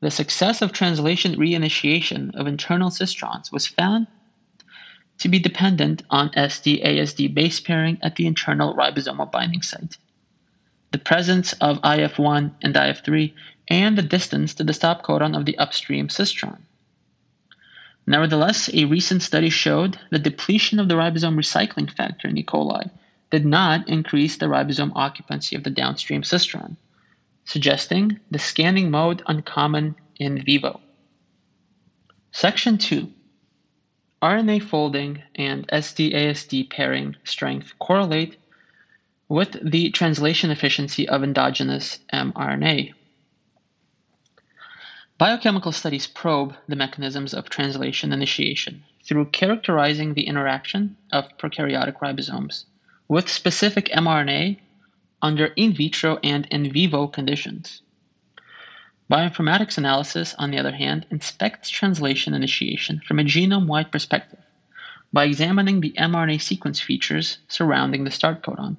The 0.01 0.11
success 0.11 0.61
of 0.61 0.73
translation 0.73 1.37
reinitiation 1.37 2.35
of 2.35 2.47
internal 2.47 2.91
cistrons 2.91 3.51
was 3.51 3.67
found 3.67 4.09
to 5.19 5.29
be 5.29 5.39
dependent 5.39 6.03
on 6.11 6.31
SD-ASD 6.31 7.33
base 7.33 7.61
pairing 7.61 7.99
at 8.03 8.17
the 8.17 8.27
internal 8.27 8.75
ribosomal 8.75 9.31
binding 9.31 9.63
site, 9.63 9.97
the 10.91 10.99
presence 10.99 11.55
of 11.55 11.81
IF1 11.81 12.53
and 12.63 12.75
IF3, 12.75 13.33
and 13.69 13.97
the 13.97 14.03
distance 14.03 14.55
to 14.55 14.65
the 14.65 14.75
stop 14.75 15.03
codon 15.03 15.35
of 15.37 15.47
the 15.47 15.57
upstream 15.57 16.09
cistron. 16.09 16.59
Nevertheless, 18.07 18.71
a 18.73 18.87
recent 18.87 19.23
study 19.23 19.51
showed 19.51 19.99
that 20.11 20.23
depletion 20.23 20.81
of 20.81 20.89
the 20.89 20.95
ribosome 20.95 21.37
recycling 21.37 21.91
factor 21.91 22.29
in 22.29 22.39
E. 22.39 22.43
coli 22.43 22.91
did 23.31 23.47
not 23.47 23.89
increase 23.89 24.37
the 24.37 24.47
ribosome 24.47 24.93
occupancy 24.95 25.55
of 25.57 25.63
the 25.63 25.71
downstream 25.71 26.23
cistron, 26.23 26.77
suggesting 27.45 28.19
the 28.31 28.39
scanning 28.39 28.91
mode 28.91 29.23
uncommon 29.27 29.95
in 30.19 30.43
vivo. 30.45 30.81
Section 32.33 32.79
2 32.79 33.13
RNA 34.23 34.63
folding 34.63 35.23
and 35.35 35.67
SD-ASD 35.69 36.69
pairing 36.69 37.17
strength 37.25 37.73
correlate 37.79 38.37
with 39.29 39.57
the 39.63 39.91
translation 39.91 40.51
efficiency 40.51 41.09
of 41.09 41.23
endogenous 41.23 42.01
mRNA. 42.13 42.93
Biochemical 45.21 45.73
studies 45.73 46.07
probe 46.07 46.57
the 46.67 46.77
mechanisms 46.77 47.35
of 47.35 47.51
translation 47.51 48.11
initiation 48.11 48.85
through 49.05 49.27
characterizing 49.27 50.15
the 50.15 50.27
interaction 50.27 50.97
of 51.13 51.37
prokaryotic 51.37 51.99
ribosomes 51.99 52.65
with 53.07 53.29
specific 53.29 53.91
mRNA 53.91 54.59
under 55.21 55.49
in 55.57 55.75
vitro 55.75 56.19
and 56.25 56.47
in 56.47 56.73
vivo 56.73 57.07
conditions. 57.07 57.83
Bioinformatics 59.13 59.77
analysis, 59.77 60.35
on 60.39 60.53
the 60.53 60.59
other 60.59 60.73
hand, 60.73 61.05
inspects 61.11 61.69
translation 61.69 62.33
initiation 62.33 63.03
from 63.07 63.19
a 63.19 63.25
genome 63.25 63.67
wide 63.67 63.93
perspective 63.93 64.41
by 65.13 65.27
examining 65.27 65.83
the 65.83 65.93
mRNA 65.99 66.41
sequence 66.41 66.81
features 66.81 67.37
surrounding 67.47 68.05
the 68.05 68.11
start 68.11 68.43
codon. 68.43 68.79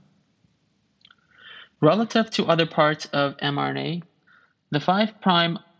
Relative 1.82 2.32
to 2.32 2.48
other 2.48 2.66
parts 2.66 3.06
of 3.14 3.38
mRNA, 3.38 4.02
the 4.72 4.80
5' 4.80 5.22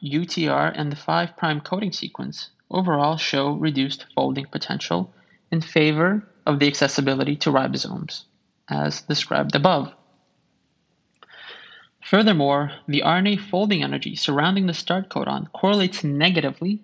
UTR 0.04 0.72
and 0.76 0.92
the 0.92 0.96
5' 0.96 1.64
coding 1.64 1.92
sequence 1.92 2.50
overall 2.70 3.18
show 3.18 3.54
reduced 3.54 4.06
folding 4.16 4.46
potential 4.46 5.14
in 5.52 5.62
favor 5.62 6.28
of 6.46 6.60
the 6.60 6.68
accessibility 6.68 7.36
to 7.36 7.52
ribosomes 7.52 8.24
as 8.70 9.02
described 9.02 9.56
above. 9.56 9.94
Furthermore, 12.04 12.72
the 12.88 13.04
RNA 13.06 13.40
folding 13.42 13.84
energy 13.84 14.16
surrounding 14.16 14.66
the 14.66 14.74
start 14.74 15.10
codon 15.10 15.52
correlates 15.52 16.04
negatively 16.04 16.80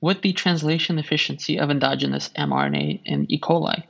with 0.00 0.22
the 0.22 0.32
translation 0.32 0.98
efficiency 0.98 1.58
of 1.58 1.70
endogenous 1.70 2.28
mRNA 2.30 3.00
in 3.04 3.26
E. 3.30 3.38
coli, 3.38 3.82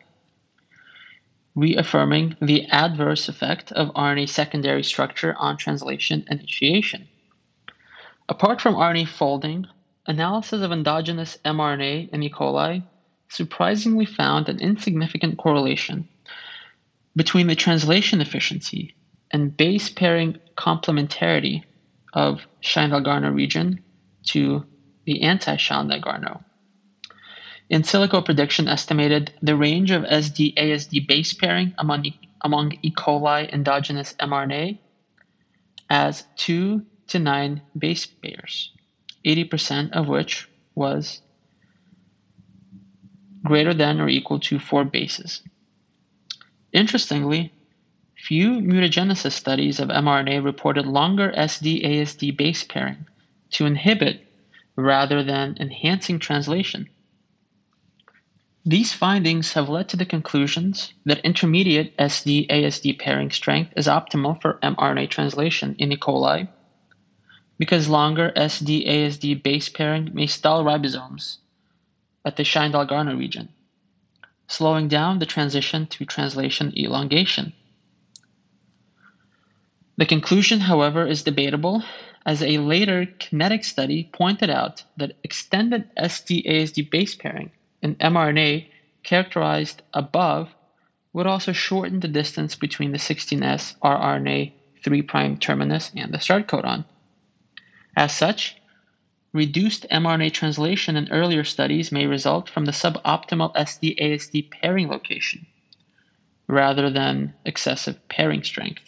reaffirming 1.54 2.36
the 2.40 2.66
adverse 2.66 3.28
effect 3.28 3.70
of 3.72 3.94
RNA 3.94 4.28
secondary 4.28 4.82
structure 4.82 5.34
on 5.38 5.56
translation 5.56 6.24
initiation. 6.28 7.06
Apart 8.30 8.60
from 8.60 8.76
RNA 8.76 9.08
folding, 9.08 9.66
analysis 10.06 10.62
of 10.62 10.70
endogenous 10.70 11.36
mRNA 11.44 12.10
in 12.10 12.22
E. 12.22 12.30
coli 12.30 12.84
surprisingly 13.28 14.06
found 14.06 14.48
an 14.48 14.60
insignificant 14.60 15.36
correlation 15.36 16.08
between 17.16 17.48
the 17.48 17.56
translation 17.56 18.20
efficiency 18.20 18.94
and 19.32 19.56
base 19.56 19.88
pairing 19.90 20.38
complementarity 20.56 21.64
of 22.12 22.46
Shine-Dalgarno 22.60 23.34
region 23.34 23.82
to 24.28 24.64
the 25.06 25.22
anti-Shine-Dalgarno. 25.22 26.44
In 27.68 27.82
silico 27.82 28.24
prediction 28.24 28.68
estimated 28.68 29.32
the 29.42 29.56
range 29.56 29.90
of 29.90 30.04
SD-ASD 30.04 31.08
base 31.08 31.32
pairing 31.32 31.74
among, 31.78 32.06
among 32.42 32.78
E. 32.82 32.92
coli 32.92 33.52
endogenous 33.52 34.14
mRNA 34.20 34.78
as 35.88 36.24
2 36.36 36.86
to 37.10 37.18
9 37.18 37.62
base 37.76 38.06
pairs, 38.06 38.72
80% 39.24 39.92
of 39.92 40.08
which 40.08 40.48
was 40.74 41.20
greater 43.44 43.74
than 43.74 44.00
or 44.00 44.08
equal 44.08 44.40
to 44.40 44.58
4 44.58 44.84
bases. 44.84 45.42
Interestingly, 46.72 47.52
few 48.16 48.60
mutagenesis 48.60 49.32
studies 49.32 49.80
of 49.80 49.88
mRNA 49.88 50.44
reported 50.44 50.86
longer 50.86 51.32
SD-ASD 51.36 52.36
base 52.36 52.64
pairing 52.64 53.06
to 53.50 53.66
inhibit 53.66 54.26
rather 54.76 55.24
than 55.24 55.56
enhancing 55.58 56.18
translation. 56.18 56.88
These 58.64 58.92
findings 58.92 59.54
have 59.54 59.70
led 59.70 59.88
to 59.88 59.96
the 59.96 60.04
conclusions 60.04 60.92
that 61.06 61.24
intermediate 61.24 61.96
SD-ASD 61.96 62.98
pairing 62.98 63.30
strength 63.30 63.72
is 63.74 63.86
optimal 63.86 64.40
for 64.40 64.58
mRNA 64.62 65.08
translation 65.08 65.74
in 65.78 65.92
E. 65.92 65.96
coli 65.96 66.48
because 67.60 67.90
longer 67.90 68.32
SD-ASD 68.34 69.42
base 69.42 69.68
pairing 69.68 70.08
may 70.14 70.26
stall 70.26 70.64
ribosomes 70.64 71.36
at 72.24 72.36
the 72.36 72.42
Shine-Dalgarno 72.42 73.18
region 73.18 73.50
slowing 74.48 74.88
down 74.88 75.18
the 75.18 75.26
transition 75.26 75.86
to 75.86 76.04
translation 76.04 76.72
elongation. 76.76 77.52
The 79.96 80.06
conclusion, 80.06 80.58
however, 80.58 81.06
is 81.06 81.22
debatable, 81.22 81.84
as 82.24 82.42
a 82.42 82.58
later 82.58 83.06
kinetic 83.18 83.62
study 83.62 84.08
pointed 84.10 84.48
out 84.48 84.82
that 84.96 85.12
extended 85.22 85.94
SD-ASD 85.94 86.90
base 86.90 87.14
pairing 87.14 87.50
in 87.82 87.94
mRNA 87.96 88.66
characterized 89.02 89.82
above 89.92 90.48
would 91.12 91.26
also 91.26 91.52
shorten 91.52 92.00
the 92.00 92.08
distance 92.08 92.56
between 92.56 92.92
the 92.92 92.98
16S 92.98 93.76
rRNA 93.80 94.52
3' 94.82 95.36
terminus 95.36 95.92
and 95.94 96.12
the 96.12 96.18
start 96.18 96.48
codon. 96.48 96.84
As 98.00 98.16
such, 98.16 98.56
Reduced 99.34 99.86
mRNA 99.90 100.32
translation 100.32 100.96
in 100.96 101.12
earlier 101.12 101.44
studies 101.44 101.92
may 101.92 102.06
result 102.06 102.48
from 102.48 102.64
the 102.64 102.72
suboptimal 102.72 103.54
SD-ASD 103.54 104.50
pairing 104.50 104.88
location 104.88 105.46
rather 106.46 106.88
than 106.88 107.34
excessive 107.44 108.08
pairing 108.08 108.42
strength. 108.42 108.82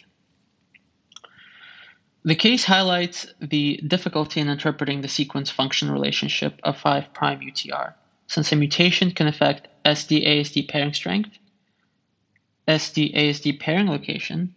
The 2.23 2.33
case 2.33 2.65
highlights 2.65 3.27
the 3.39 3.79
difficulty 3.87 4.41
in 4.41 4.49
interpreting 4.49 5.01
the 5.01 5.07
sequence 5.07 5.51
function 5.51 5.91
relationship 5.91 6.59
of 6.63 6.79
5' 6.79 7.13
UTR, 7.13 7.93
since 8.25 8.51
a 8.51 8.55
mutation 8.55 9.11
can 9.11 9.27
affect 9.27 9.67
SD-ASD 9.85 10.67
pairing 10.69 10.93
strength, 10.93 11.37
SD-ASD 12.67 13.59
pairing 13.59 13.89
location, 13.89 14.55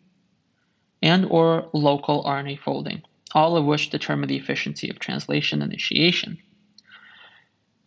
and 1.03 1.27
or 1.27 1.69
local 1.75 2.25
RNA 2.25 2.59
folding 2.61 3.03
all 3.37 3.55
of 3.59 3.67
which 3.67 3.91
determine 3.91 4.31
the 4.31 4.37
efficiency 4.39 4.89
of 4.89 4.99
translation 4.99 5.61
initiation. 5.61 6.39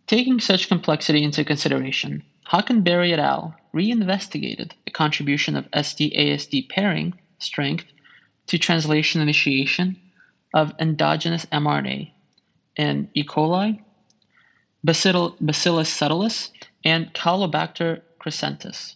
Taking 0.05 0.39
such 0.39 0.69
complexity 0.69 1.23
into 1.23 1.43
consideration, 1.43 2.23
Hockenberry 2.47 3.13
et 3.13 3.19
al. 3.19 3.55
reinvestigated 3.73 4.75
the 4.85 4.91
contribution 4.91 5.55
of 5.55 5.69
SD-ASD 5.71 6.69
pairing 6.69 7.15
strength 7.39 7.85
to 8.45 8.59
translation 8.59 9.21
initiation 9.21 9.99
of 10.53 10.73
endogenous 10.79 11.45
mRNA 11.47 12.12
in 12.75 13.09
E. 13.15 13.23
coli, 13.23 13.79
Bacillus 14.83 15.35
subtilis, 15.41 16.51
and 16.85 17.12
Caulobacter 17.13 18.01
crescentus. 18.21 18.95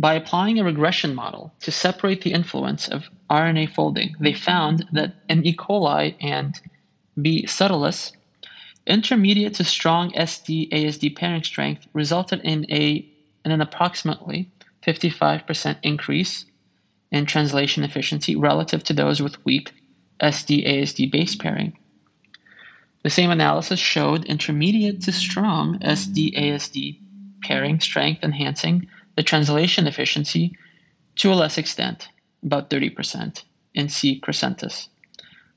By 0.00 0.14
applying 0.14 0.58
a 0.58 0.64
regression 0.64 1.14
model 1.14 1.52
to 1.60 1.70
separate 1.70 2.22
the 2.22 2.32
influence 2.32 2.88
of 2.88 3.10
RNA 3.28 3.74
folding, 3.74 4.16
they 4.18 4.32
found 4.32 4.86
that 4.92 5.12
in 5.28 5.46
E. 5.46 5.54
coli 5.54 6.14
and 6.22 6.58
B. 7.20 7.44
subtilis, 7.44 8.12
intermediate 8.86 9.56
to 9.56 9.64
strong 9.64 10.10
SD-ASD 10.12 11.14
pairing 11.16 11.44
strength 11.44 11.86
resulted 11.92 12.40
in, 12.44 12.64
a, 12.70 13.06
in 13.44 13.52
an 13.52 13.60
approximately 13.60 14.50
55% 14.86 15.76
increase 15.82 16.46
in 17.12 17.26
translation 17.26 17.84
efficiency 17.84 18.36
relative 18.36 18.82
to 18.84 18.94
those 18.94 19.20
with 19.20 19.44
weak 19.44 19.74
SD-ASD 20.18 21.12
base 21.12 21.36
pairing. 21.36 21.76
The 23.02 23.10
same 23.10 23.30
analysis 23.30 23.78
showed 23.78 24.24
intermediate 24.24 25.02
to 25.02 25.12
strong 25.12 25.78
SD-ASD 25.80 27.00
pairing 27.42 27.80
strength 27.80 28.24
enhancing 28.24 28.88
the 29.16 29.22
translation 29.22 29.86
efficiency 29.86 30.56
to 31.16 31.32
a 31.32 31.34
less 31.34 31.58
extent, 31.58 32.08
about 32.42 32.70
30%, 32.70 33.42
in 33.74 33.88
C. 33.88 34.20
crescentus, 34.20 34.88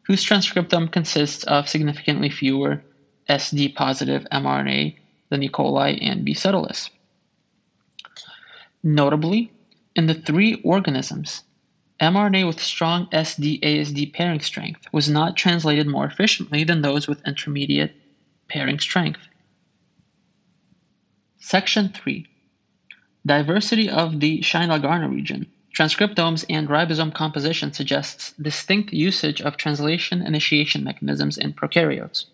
whose 0.03 0.25
transcriptome 0.25 0.91
consists 0.91 1.43
of 1.43 1.69
significantly 1.69 2.29
fewer 2.29 2.83
SD 3.29 3.75
positive 3.75 4.25
mRNA 4.31 4.97
than 5.29 5.43
E. 5.43 5.49
coli 5.49 5.97
and 6.01 6.25
B. 6.25 6.33
subtilis. 6.33 6.89
Notably, 8.83 9.51
in 9.95 10.07
the 10.07 10.13
three 10.13 10.61
organisms, 10.63 11.43
mRNA 12.01 12.47
with 12.47 12.61
strong 12.61 13.07
SD-ASD 13.11 14.13
pairing 14.13 14.41
strength 14.41 14.87
was 14.91 15.09
not 15.09 15.37
translated 15.37 15.87
more 15.87 16.05
efficiently 16.05 16.63
than 16.63 16.81
those 16.81 17.07
with 17.07 17.25
intermediate 17.25 17.95
pairing 18.49 18.79
strength. 18.79 19.21
Section 21.39 21.89
3 21.89 22.27
Diversity 23.25 23.89
of 23.89 24.19
the 24.19 24.41
Shine-Dalgarno 24.41 25.09
region. 25.09 25.47
Transcriptomes 25.73 26.45
and 26.49 26.67
ribosome 26.67 27.13
composition 27.13 27.71
suggests 27.71 28.33
distinct 28.33 28.93
usage 28.93 29.41
of 29.41 29.57
translation 29.57 30.21
initiation 30.21 30.83
mechanisms 30.83 31.37
in 31.37 31.53
prokaryotes. 31.53 32.25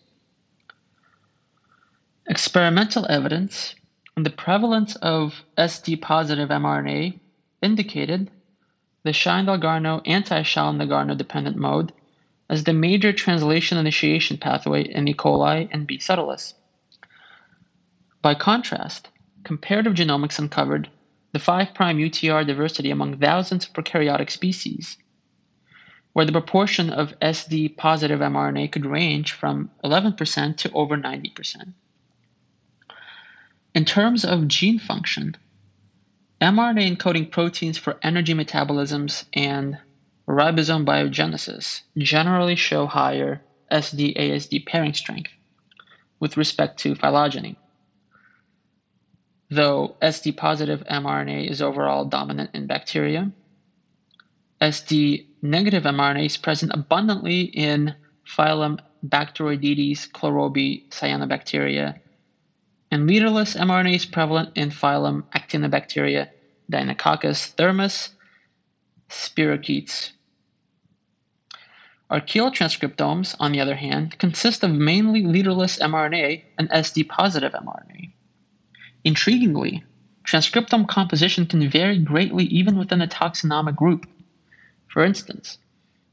Experimental 2.28 3.06
evidence 3.10 3.76
on 4.18 4.24
the 4.24 4.30
prevalence 4.30 4.96
of 4.98 5.34
SD 5.58 6.02
positive 6.02 6.50
mRNA 6.50 7.20
indicated 7.62 8.30
the 9.04 9.14
Shine-Dalgarno 9.14 10.02
anti-Shine-Dalgarno 10.06 11.16
dependent 11.18 11.56
mode 11.56 11.94
as 12.50 12.64
the 12.64 12.74
major 12.74 13.14
translation 13.14 13.78
initiation 13.78 14.38
pathway 14.38 14.84
in 14.84 15.08
E. 15.08 15.14
coli 15.14 15.70
and 15.72 15.86
B. 15.86 16.00
subtilis. 16.00 16.54
By 18.22 18.34
contrast, 18.34 19.08
comparative 19.44 19.94
genomics 19.94 20.40
uncovered 20.40 20.90
the 21.32 21.40
5' 21.40 21.74
UTR 21.74 22.46
diversity 22.46 22.92
among 22.92 23.18
thousands 23.20 23.66
of 23.66 23.74
prokaryotic 23.74 24.32
species, 24.32 24.98
where 26.14 26.26
the 26.26 26.32
proportion 26.32 26.90
of 26.90 27.14
SD 27.22 27.78
positive 27.78 28.20
mRNA 28.20 28.72
could 28.72 28.86
range 28.86 29.34
from 29.34 29.70
11% 29.84 30.58
to 30.58 30.72
over 30.72 30.98
90%. 30.98 31.74
In 33.76 33.86
terms 33.86 34.26
of 34.26 34.48
gene 34.48 34.80
function, 34.80 35.36
mRNA 36.42 36.98
encoding 36.98 37.30
proteins 37.30 37.78
for 37.78 37.98
energy 38.02 38.34
metabolisms 38.34 39.26
and 39.34 39.78
ribosome 40.28 40.86
biogenesis 40.86 41.82
generally 41.98 42.56
show 42.56 42.88
higher 42.88 43.44
SD-ASD 43.72 44.66
pairing 44.66 44.94
strength 44.94 45.32
with 46.20 46.38
respect 46.38 46.80
to 46.80 46.96
phylogeny, 46.96 47.58
though 49.50 49.96
SD 50.02 50.38
positive 50.38 50.84
mRNA 50.90 51.50
is 51.50 51.62
overall 51.62 52.06
dominant 52.06 52.52
in 52.54 52.68
bacteria. 52.68 53.32
SD 54.62 55.26
negative 55.42 55.84
mRNA 55.84 56.26
is 56.26 56.38
present 56.38 56.72
abundantly 56.74 57.42
in 57.42 57.96
phylum 58.26 58.80
Bacteroidetes, 59.06 60.12
chlorobi, 60.12 60.90
cyanobacteria, 60.90 62.00
and 62.92 63.08
leaderless 63.08 63.56
mRNA 63.56 63.96
is 63.96 64.06
prevalent 64.06 64.58
in 64.58 64.72
phylum 64.72 65.24
Actinobacteria, 65.34 66.28
Deinococcus 66.70 67.56
thermus, 67.56 68.10
spirochetes. 69.10 70.12
Archaeal 72.10 72.52
transcriptomes, 72.52 73.36
on 73.40 73.52
the 73.52 73.62
other 73.62 73.76
hand, 73.76 74.18
consist 74.18 74.64
of 74.64 74.72
mainly 74.72 75.24
leaderless 75.24 75.80
mRNA 75.80 76.44
and 76.58 76.70
SD 76.72 77.08
positive 77.08 77.54
mRNA. 77.54 78.12
Intriguingly, 79.06 79.84
transcriptome 80.28 80.88
composition 80.88 81.46
can 81.46 81.70
vary 81.70 81.98
greatly 82.00 82.46
even 82.46 82.78
within 82.78 83.02
a 83.02 83.08
taxonomic 83.08 83.76
group. 83.76 84.06
For 84.88 85.04
instance, 85.04 85.58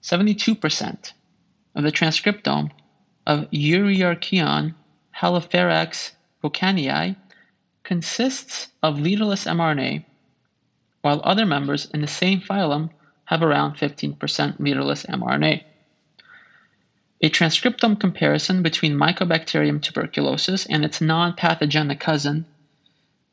72% 0.02 1.12
of 1.74 1.82
the 1.82 1.92
transcriptome 1.92 2.70
of 3.26 3.50
Euryarchaeon 3.50 4.74
Haloferax 5.16 6.12
volcanii 6.42 7.16
consists 7.82 8.68
of 8.82 9.00
leaderless 9.00 9.46
mRNA, 9.46 10.04
while 11.02 11.20
other 11.24 11.46
members 11.46 11.86
in 11.86 12.00
the 12.00 12.06
same 12.06 12.40
phylum 12.40 12.90
have 13.24 13.42
around 13.42 13.76
15% 13.76 14.60
leaderless 14.60 15.04
mRNA. 15.06 15.64
A 17.22 17.30
transcriptome 17.30 17.98
comparison 17.98 18.62
between 18.62 18.94
Mycobacterium 18.94 19.82
tuberculosis 19.82 20.66
and 20.66 20.84
its 20.84 21.00
non 21.00 21.34
pathogenic 21.34 21.98
cousin, 21.98 22.46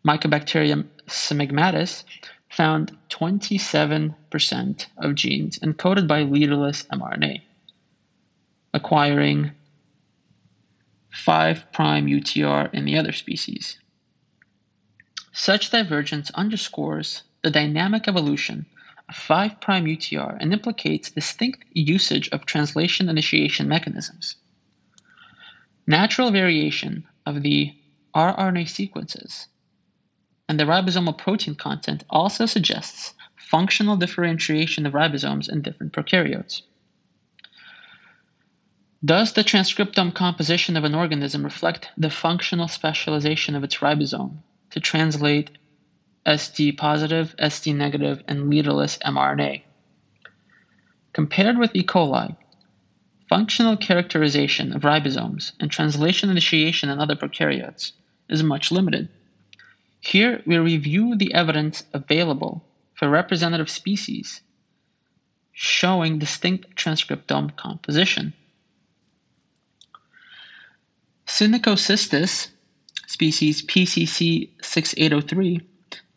Mycobacterium 0.06 0.88
smegmatis, 1.08 2.04
found 2.50 2.96
27% 3.10 4.86
of 4.98 5.16
genes 5.16 5.60
encoded 5.60 6.08
by 6.08 6.24
leaderless 6.24 6.84
mRNA, 6.84 7.42
acquiring 8.74 9.52
5' 11.12 11.66
UTR 11.72 12.74
in 12.74 12.86
the 12.86 12.98
other 12.98 13.12
species. 13.12 13.80
Such 15.32 15.72
divergence 15.72 16.32
underscores 16.32 17.24
the 17.42 17.50
dynamic 17.50 18.08
evolution 18.08 18.66
of 19.10 19.16
5' 19.16 19.60
UTR 19.62 20.38
and 20.40 20.54
implicates 20.54 21.12
distinct 21.12 21.66
usage 21.74 22.30
of 22.30 22.46
translation 22.46 23.10
initiation 23.10 23.68
mechanisms. 23.68 24.36
Natural 25.88 26.30
variation 26.30 27.06
of 27.26 27.42
the 27.42 27.74
rRNA 28.16 28.70
sequences 28.70 29.48
and 30.54 30.60
the 30.60 30.66
ribosomal 30.66 31.18
protein 31.18 31.56
content 31.56 32.04
also 32.12 32.46
suggests 32.46 33.16
functional 33.36 33.96
differentiation 33.96 34.86
of 34.86 34.94
ribosomes 34.94 35.50
in 35.52 35.64
different 35.64 35.94
prokaryotes. 35.94 36.62
Does 39.04 39.34
the 39.34 39.44
transcriptome 39.44 40.14
composition 40.14 40.78
of 40.78 40.84
an 40.84 40.94
organism 40.94 41.44
reflect 41.44 41.90
the 41.98 42.12
functional 42.12 42.68
specialization 42.68 43.56
of 43.56 43.64
its 43.64 43.78
ribosome 43.78 44.44
to 44.70 44.80
translate 44.80 45.50
SD 46.28 46.78
positive, 46.78 47.36
SD 47.42 47.76
negative, 47.76 48.24
and 48.28 48.48
leaderless 48.48 49.00
mRNA? 49.00 49.64
Compared 51.14 51.58
with 51.58 51.76
E. 51.76 51.82
coli, 51.82 52.38
functional 53.28 53.76
characterization 53.76 54.72
of 54.72 54.84
ribosomes 54.84 55.54
and 55.60 55.72
translation 55.72 56.30
initiation 56.30 56.92
in 56.92 57.00
other 57.00 57.16
prokaryotes 57.16 57.94
is 58.30 58.44
much 58.44 58.72
limited. 58.72 59.10
Here 60.04 60.44
we 60.46 60.58
review 60.58 61.16
the 61.16 61.34
evidence 61.34 61.86
available 61.94 62.66
for 62.94 63.08
representative 63.08 63.70
species 63.70 64.42
showing 65.54 66.20
distinct 66.20 66.76
transcriptome 66.76 67.56
composition. 67.56 68.34
Synechocistis, 71.26 72.50
species 73.08 73.62
PCC6803, 73.62 75.62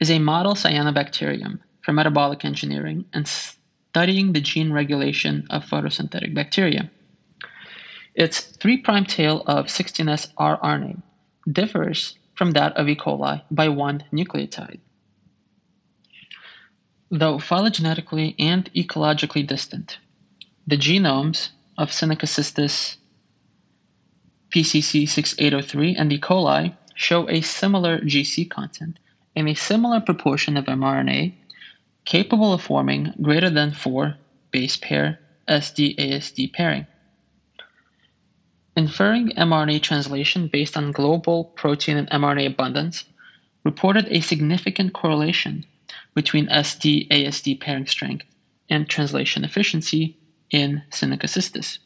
is 0.00 0.10
a 0.10 0.18
model 0.18 0.54
cyanobacterium 0.54 1.60
for 1.82 1.92
metabolic 1.92 2.44
engineering 2.44 3.04
and 3.12 3.28
studying 3.28 4.32
the 4.32 4.40
gene 4.40 4.72
regulation 4.72 5.46
of 5.48 5.64
photosynthetic 5.64 6.34
bacteria. 6.34 6.90
Its 8.16 8.40
3' 8.40 8.82
tail 9.04 9.44
of 9.46 9.66
16S 9.66 10.34
rRNA 10.34 11.00
differs 11.50 12.18
from 12.36 12.52
that 12.52 12.76
of 12.76 12.88
E. 12.88 12.94
coli 12.94 13.42
by 13.50 13.68
one 13.68 14.04
nucleotide. 14.12 14.78
Though 17.10 17.38
phylogenetically 17.38 18.34
and 18.38 18.70
ecologically 18.74 19.46
distant, 19.46 19.98
the 20.66 20.76
genomes 20.76 21.48
of 21.78 21.90
Synechocistis 21.90 22.96
PCC6803 24.50 25.94
and 25.98 26.12
E. 26.12 26.20
coli 26.20 26.76
show 26.94 27.28
a 27.28 27.40
similar 27.40 27.98
GC 28.00 28.48
content 28.50 28.98
and 29.34 29.48
a 29.48 29.54
similar 29.54 30.00
proportion 30.00 30.56
of 30.56 30.64
mRNA 30.66 31.34
capable 32.04 32.52
of 32.52 32.62
forming 32.62 33.12
greater 33.20 33.50
than 33.50 33.72
4 33.72 34.16
base 34.50 34.76
pair 34.76 35.18
SD-ASD 35.48 36.52
pairing. 36.52 36.86
Inferring 38.76 39.30
mRNA 39.30 39.80
translation 39.80 40.48
based 40.48 40.76
on 40.76 40.92
global 40.92 41.44
protein 41.44 41.96
and 41.96 42.10
mRNA 42.10 42.48
abundance 42.48 43.04
reported 43.64 44.06
a 44.10 44.20
significant 44.20 44.92
correlation 44.92 45.64
between 46.14 46.48
SD-ASD 46.48 47.58
pairing 47.58 47.86
strength 47.86 48.26
and 48.68 48.86
translation 48.86 49.44
efficiency 49.44 50.18
in 50.50 50.82
Synechocistis. 50.90 51.78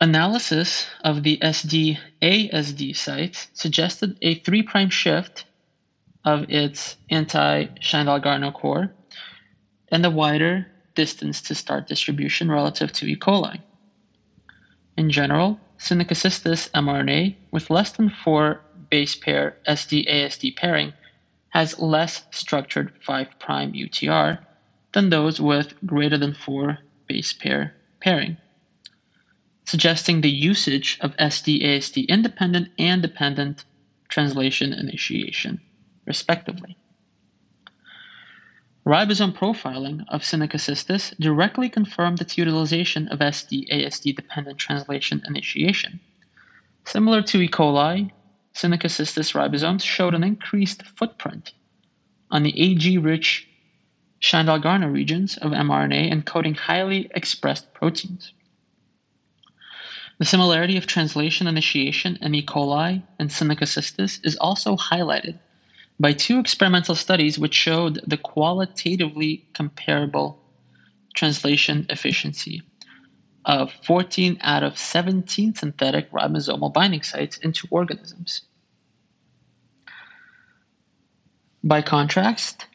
Analysis 0.00 0.86
of 1.02 1.22
the 1.22 1.38
SD-ASD 1.38 2.94
sites 2.96 3.48
suggested 3.54 4.18
a 4.20 4.34
3' 4.34 4.90
shift 4.90 5.46
of 6.24 6.50
its 6.50 6.96
anti-Shine-Dalgarno 7.08 8.52
core 8.52 8.92
and 9.90 10.04
a 10.04 10.10
wider 10.10 10.66
distance 10.94 11.42
to 11.42 11.54
start 11.54 11.88
distribution 11.88 12.50
relative 12.50 12.92
to 12.92 13.06
E. 13.06 13.16
coli. 13.16 13.62
In 14.98 15.10
general, 15.10 15.60
Synechocystis 15.78 16.70
mRNA 16.70 17.36
with 17.52 17.70
less 17.70 17.92
than 17.92 18.10
4 18.10 18.60
base 18.90 19.14
pair 19.14 19.56
SD-ASD 19.68 20.56
pairing 20.56 20.92
has 21.50 21.78
less 21.78 22.26
structured 22.32 22.92
5' 23.06 23.28
UTR 23.38 24.44
than 24.92 25.10
those 25.10 25.40
with 25.40 25.74
greater 25.86 26.18
than 26.18 26.34
4 26.34 26.78
base 27.06 27.32
pair 27.32 27.76
pairing, 28.00 28.38
suggesting 29.66 30.20
the 30.20 30.32
usage 30.32 30.98
of 31.00 31.16
SD-ASD 31.16 32.08
independent 32.08 32.70
and 32.76 33.00
dependent 33.00 33.64
translation 34.08 34.72
initiation, 34.72 35.60
respectively. 36.06 36.76
Ribosome 38.88 39.34
profiling 39.34 40.02
of 40.08 40.24
Seneca 40.24 40.56
directly 41.20 41.68
confirmed 41.68 42.22
its 42.22 42.38
utilization 42.38 43.08
of 43.08 43.18
SD-ASD 43.18 44.16
dependent 44.16 44.56
translation 44.56 45.20
initiation. 45.26 46.00
Similar 46.86 47.20
to 47.20 47.42
E. 47.42 47.50
coli, 47.50 48.10
Seneca 48.54 48.88
ribosomes 48.88 49.82
showed 49.82 50.14
an 50.14 50.24
increased 50.24 50.84
footprint 50.96 51.52
on 52.30 52.44
the 52.44 52.58
AG-rich 52.58 53.46
Shine-Dalgarno 54.20 54.90
regions 54.90 55.36
of 55.36 55.52
mRNA 55.52 56.10
encoding 56.10 56.56
highly 56.56 57.10
expressed 57.14 57.74
proteins. 57.74 58.32
The 60.18 60.24
similarity 60.24 60.78
of 60.78 60.86
translation 60.86 61.46
initiation 61.46 62.16
in 62.22 62.34
E. 62.34 62.42
coli 62.42 63.02
and 63.18 63.30
Seneca 63.30 63.66
is 63.66 64.38
also 64.40 64.76
highlighted 64.76 65.40
by 66.00 66.12
two 66.12 66.38
experimental 66.38 66.94
studies 66.94 67.38
which 67.38 67.54
showed 67.54 68.00
the 68.06 68.16
qualitatively 68.16 69.48
comparable 69.52 70.40
translation 71.14 71.86
efficiency 71.90 72.62
of 73.44 73.72
14 73.84 74.38
out 74.40 74.62
of 74.62 74.78
17 74.78 75.54
synthetic 75.54 76.10
ribosomal 76.12 76.72
binding 76.72 77.02
sites 77.02 77.38
into 77.38 77.66
organisms. 77.70 78.42
By 81.64 81.82
contrast, 81.82 82.66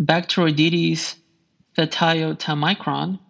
Bacteroidetes 0.00 1.14
thetaiotaomicron, 1.78 3.20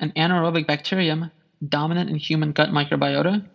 an 0.00 0.12
anaerobic 0.16 0.66
bacterium 0.66 1.30
dominant 1.66 2.10
in 2.10 2.16
human 2.16 2.52
gut 2.52 2.70
microbiota, 2.70 3.46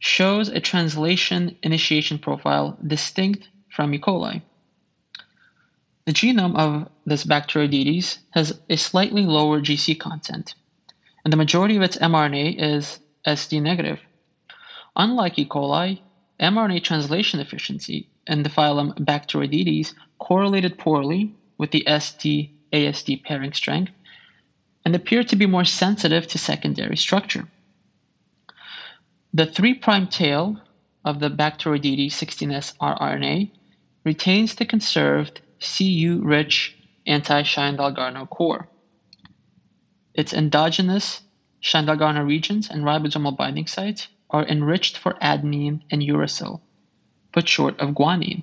shows 0.00 0.48
a 0.48 0.60
translation 0.60 1.56
initiation 1.62 2.18
profile 2.18 2.76
distinct 2.84 3.48
from 3.70 3.94
E. 3.94 3.98
coli. 3.98 4.42
The 6.06 6.12
genome 6.12 6.56
of 6.56 6.90
this 7.06 7.24
Bacteroidetes 7.24 8.18
has 8.32 8.60
a 8.68 8.76
slightly 8.76 9.24
lower 9.24 9.62
GC 9.62 9.98
content, 9.98 10.54
and 11.24 11.32
the 11.32 11.38
majority 11.38 11.76
of 11.76 11.82
its 11.82 11.96
mRNA 11.96 12.56
is 12.58 13.00
SD 13.26 13.62
negative. 13.62 14.00
Unlike 14.94 15.38
E. 15.38 15.46
coli, 15.46 16.02
mRNA 16.38 16.82
translation 16.82 17.40
efficiency 17.40 18.10
in 18.26 18.42
the 18.42 18.50
phylum 18.50 18.94
Bacteroidetes 18.98 19.94
correlated 20.18 20.76
poorly 20.76 21.34
with 21.56 21.70
the 21.70 21.84
SD 21.86 22.50
ASD 22.70 23.22
pairing 23.22 23.54
strength 23.54 23.92
and 24.84 24.94
appeared 24.94 25.28
to 25.28 25.36
be 25.36 25.46
more 25.46 25.64
sensitive 25.64 26.26
to 26.26 26.38
secondary 26.38 26.98
structure. 26.98 27.48
The 29.32 29.46
3' 29.46 29.80
tail 30.10 30.60
of 31.02 31.18
the 31.18 31.30
Bacteroidetes 31.30 32.12
16S 32.12 32.76
rRNA 32.76 33.50
retains 34.04 34.54
the 34.54 34.66
conserved 34.66 35.40
Cu-rich 35.64 36.76
anti-Shine-Dalgarno 37.06 38.28
core. 38.28 38.68
Its 40.14 40.32
endogenous 40.34 41.22
Shine-Dalgarno 41.60 42.26
regions 42.26 42.68
and 42.68 42.82
ribosomal 42.84 43.36
binding 43.36 43.66
sites 43.66 44.08
are 44.28 44.46
enriched 44.46 44.98
for 44.98 45.14
adenine 45.22 45.80
and 45.90 46.02
uracil, 46.02 46.60
but 47.32 47.48
short 47.48 47.80
of 47.80 47.94
guanine. 47.94 48.42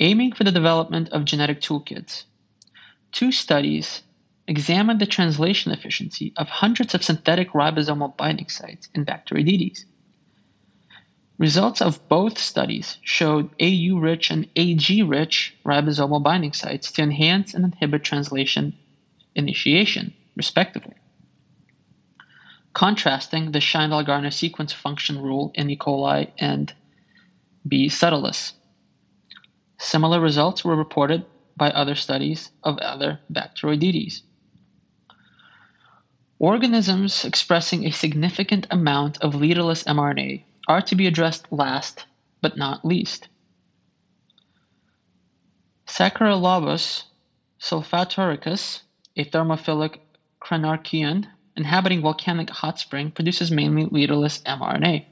Aiming 0.00 0.32
for 0.32 0.44
the 0.44 0.52
development 0.52 1.08
of 1.08 1.24
genetic 1.24 1.60
toolkits, 1.60 2.24
two 3.10 3.32
studies 3.32 4.02
examined 4.46 5.00
the 5.00 5.06
translation 5.06 5.72
efficiency 5.72 6.32
of 6.36 6.48
hundreds 6.48 6.94
of 6.94 7.02
synthetic 7.02 7.52
ribosomal 7.52 8.16
binding 8.16 8.48
sites 8.48 8.88
in 8.94 9.04
Bacteroidetes. 9.04 9.84
Results 11.38 11.80
of 11.80 12.08
both 12.08 12.36
studies 12.36 12.98
showed 13.02 13.50
AU-rich 13.60 14.32
and 14.32 14.48
AG-rich 14.56 15.54
ribosomal 15.64 16.20
binding 16.20 16.52
sites 16.52 16.90
to 16.92 17.02
enhance 17.02 17.54
and 17.54 17.64
inhibit 17.64 18.02
translation 18.02 18.76
initiation, 19.36 20.12
respectively. 20.34 20.94
Contrasting 22.72 23.52
the 23.52 23.60
Shine-Dalgarno 23.60 24.32
sequence 24.32 24.72
function 24.72 25.22
rule 25.22 25.52
in 25.54 25.70
E. 25.70 25.76
coli 25.76 26.32
and 26.38 26.72
B. 27.66 27.86
subtilis. 27.88 28.52
Similar 29.78 30.20
results 30.20 30.64
were 30.64 30.74
reported 30.74 31.24
by 31.56 31.70
other 31.70 31.94
studies 31.94 32.50
of 32.64 32.78
other 32.78 33.20
Bacteroidetes. 33.32 34.22
Organisms 36.40 37.24
expressing 37.24 37.84
a 37.84 37.92
significant 37.92 38.66
amount 38.72 39.18
of 39.18 39.36
leaderless 39.36 39.84
mRNA 39.84 40.44
are 40.68 40.82
to 40.82 40.94
be 40.94 41.06
addressed 41.06 41.50
last 41.50 42.06
but 42.40 42.56
not 42.56 42.84
least. 42.84 43.28
Saccharolobus 45.86 47.04
solfataricus, 47.60 48.82
a 49.16 49.24
thermophilic 49.24 49.98
crenarchaeon 50.40 51.26
inhabiting 51.56 52.02
volcanic 52.02 52.50
hot 52.50 52.78
spring, 52.78 53.10
produces 53.10 53.50
mainly 53.50 53.86
leaderless 53.86 54.40
mRNA. 54.42 55.04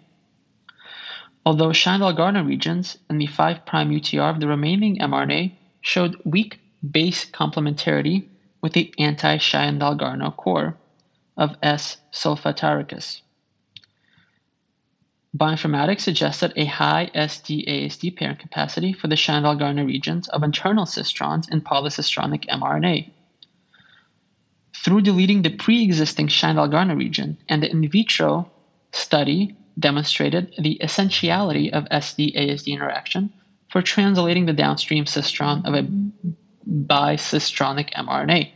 Although 1.45 1.73
Shine-Dalgarno 1.73 2.47
regions 2.47 2.99
in 3.11 3.19
the 3.19 3.27
5' 3.27 3.65
UTR 3.65 4.31
of 4.31 4.41
the 4.41 4.47
remaining 4.47 4.99
mRNA 4.99 5.57
showed 5.81 6.21
weak 6.25 6.61
base 6.89 7.25
complementarity 7.25 8.29
with 8.61 8.75
the 8.75 8.93
anti-Shine-Dalgarno 8.99 10.37
core 10.37 10.77
of 11.37 11.57
S. 11.63 11.97
solfataricus. 12.13 13.23
Bioinformatics 15.37 16.01
suggested 16.01 16.53
a 16.57 16.65
high 16.65 17.11
SD-ASD 17.15 18.17
pairing 18.17 18.37
capacity 18.37 18.93
for 18.93 19.09
the 19.09 19.17
Shine-Dalgarno 19.17 19.87
regions 19.87 20.29
of 20.29 20.43
internal 20.43 20.87
cistrons 20.87 21.49
in 21.49 21.61
polycistronic 21.61 22.49
mRNA. 22.49 23.11
Through 24.75 25.03
deleting 25.03 25.43
the 25.43 25.51
pre-existing 25.51 26.29
Shine-Dalgarno 26.29 26.97
region 26.97 27.37
and 27.49 27.63
the 27.63 27.71
in 27.71 27.89
vitro 27.89 28.51
study 28.93 29.57
demonstrated 29.79 30.55
the 30.59 30.81
essentiality 30.83 31.73
of 31.73 31.85
SD-ASD 31.85 32.69
interaction 32.69 33.31
for 33.69 33.83
translating 33.83 34.47
the 34.47 34.55
downstream 34.55 35.05
cistron 35.05 35.67
of 35.67 35.75
a 35.75 35.87
bicistronic 36.67 37.93
mRNA. 37.93 38.53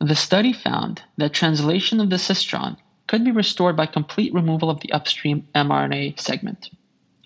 The 0.00 0.16
study 0.16 0.52
found 0.52 1.02
that 1.18 1.32
translation 1.32 2.00
of 2.00 2.10
the 2.10 2.16
cistron 2.16 2.76
could 3.06 3.24
be 3.24 3.30
restored 3.30 3.76
by 3.76 3.86
complete 3.86 4.32
removal 4.32 4.70
of 4.70 4.80
the 4.80 4.92
upstream 4.92 5.46
mRNA 5.54 6.18
segment, 6.18 6.70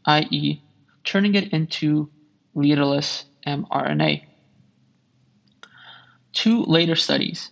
i.e., 0.06 0.62
turning 1.04 1.34
it 1.34 1.52
into 1.52 2.10
leaderless 2.54 3.24
mRNA. 3.46 4.22
Two 6.32 6.64
later 6.64 6.96
studies 6.96 7.50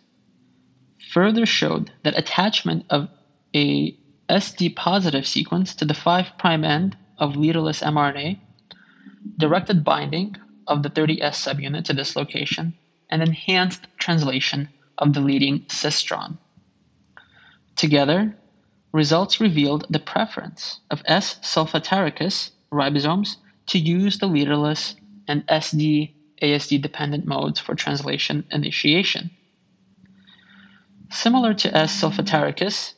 further 1.12 1.46
showed 1.46 1.92
that 2.02 2.18
attachment 2.18 2.84
of 2.90 3.08
a 3.54 3.96
SD 4.28 4.74
positive 4.74 5.26
sequence 5.26 5.74
to 5.76 5.84
the 5.84 5.94
5' 5.94 6.32
end 6.44 6.96
of 7.18 7.36
leaderless 7.36 7.82
mRNA 7.82 8.38
directed 9.38 9.84
binding 9.84 10.36
of 10.66 10.82
the 10.82 10.90
30S 10.90 11.34
subunit 11.34 11.84
to 11.84 11.92
this 11.92 12.16
location 12.16 12.74
and 13.10 13.22
enhanced 13.22 13.86
translation 13.98 14.68
of 14.98 15.12
the 15.12 15.20
leading 15.20 15.60
cistron. 15.66 16.38
Together, 17.76 18.36
results 18.92 19.40
revealed 19.40 19.84
the 19.90 19.98
preference 19.98 20.80
of 20.90 21.02
S. 21.06 21.40
solfataricus 21.40 22.52
ribosomes 22.72 23.36
to 23.66 23.78
use 23.78 24.18
the 24.18 24.28
leaderless 24.28 24.94
and 25.26 25.46
SD 25.48 26.12
ASD 26.40 26.80
dependent 26.80 27.26
modes 27.26 27.58
for 27.58 27.74
translation 27.74 28.44
initiation. 28.50 29.30
Similar 31.10 31.54
to 31.54 31.76
S. 31.76 32.00
solfataricus, 32.00 32.94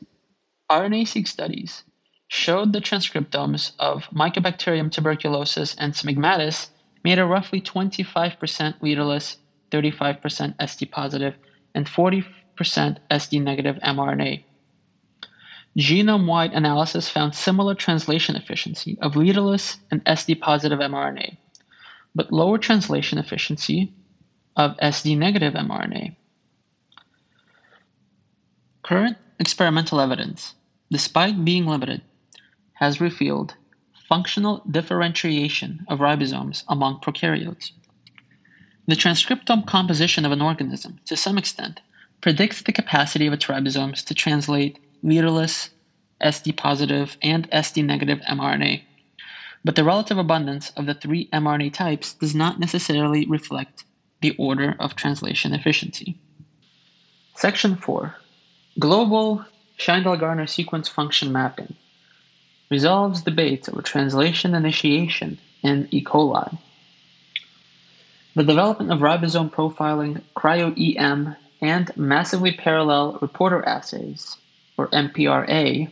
RNA-seq 0.71 1.27
studies 1.27 1.85
showed 2.29 2.73
the 2.73 2.81
transcriptomes 2.81 3.73
of 3.79 4.05
Mycobacterium 4.11 4.91
tuberculosis 4.91 5.75
and 5.77 5.95
smegmatis 5.95 6.69
made 7.05 7.19
a 7.19 7.25
roughly 7.25 7.61
25% 7.61 8.83
leaderless, 8.83 9.37
35% 9.71 10.57
SD 10.57 10.91
positive, 10.91 11.35
and 11.75 11.87
40% 11.87 12.25
SD 12.59 13.43
negative 13.43 13.77
mRNA 13.77 14.43
Genome-wide 15.77 16.55
analysis 16.55 17.09
found 17.11 17.35
similar 17.35 17.75
translation 17.75 18.35
efficiency 18.35 18.97
of 19.03 19.15
leaderless 19.15 19.77
and 19.91 20.03
SD-positive 20.07 20.79
mRNA, 20.79 21.37
but 22.15 22.33
lower 22.33 22.57
translation 22.57 23.19
efficiency 23.19 23.93
of 24.57 24.77
SD-negative 24.79 25.53
mRNA. 25.53 26.17
Current 28.83 29.19
experimental 29.39 30.01
evidence, 30.01 30.55
despite 30.91 31.45
being 31.45 31.67
limited, 31.67 32.01
has 32.73 33.01
revealed 33.01 33.55
functional 34.09 34.63
differentiation 34.71 35.85
of 35.89 35.99
ribosomes 35.99 36.65
among 36.69 37.01
prokaryotes. 37.01 37.73
The 38.87 38.95
transcriptome 38.95 39.67
composition 39.67 40.25
of 40.25 40.33
an 40.33 40.41
organism, 40.41 41.01
to 41.07 41.17
some 41.17 41.37
extent, 41.37 41.81
predicts 42.23 42.63
the 42.63 42.73
capacity 42.73 43.27
of 43.27 43.35
its 43.35 43.45
ribosomes 43.47 44.05
to 44.07 44.15
translate 44.15 44.79
leaderless, 45.03 45.71
SD 46.23 46.57
positive, 46.57 47.17
and 47.23 47.51
SD 47.51 47.85
negative 47.85 48.21
mRNA. 48.21 48.83
But 49.65 49.75
the 49.75 49.85
relative 49.85 50.19
abundance 50.19 50.71
of 50.71 50.87
the 50.87 50.95
three 50.95 51.29
mRNA 51.33 51.73
types 51.75 52.15
does 52.15 52.35
not 52.35 52.61
necessarily 52.61 53.27
reflect 53.27 53.85
the 54.21 54.37
order 54.39 54.75
of 54.79 54.95
translation 54.95 55.53
efficiency. 55.53 56.19
Section 57.35 57.77
4 57.77 58.15
Global 58.79 59.45
Shine-Dalgarno 59.77 60.49
sequence 60.49 60.89
function 60.89 61.33
mapping 61.33 61.75
resolves 62.71 63.23
debates 63.23 63.69
over 63.69 63.83
translation 63.83 64.55
initiation 64.55 65.39
in 65.63 65.89
E. 65.91 66.03
coli. 66.03 66.59
The 68.35 68.45
development 68.45 68.93
of 68.93 69.01
ribosome 69.01 69.51
profiling, 69.51 70.23
cryo-EM, 70.37 71.37
and 71.61 71.97
massively 71.97 72.53
parallel 72.53 73.19
reporter 73.21 73.67
assays, 73.67 74.37
or 74.77 74.89
MPRA, 74.89 75.91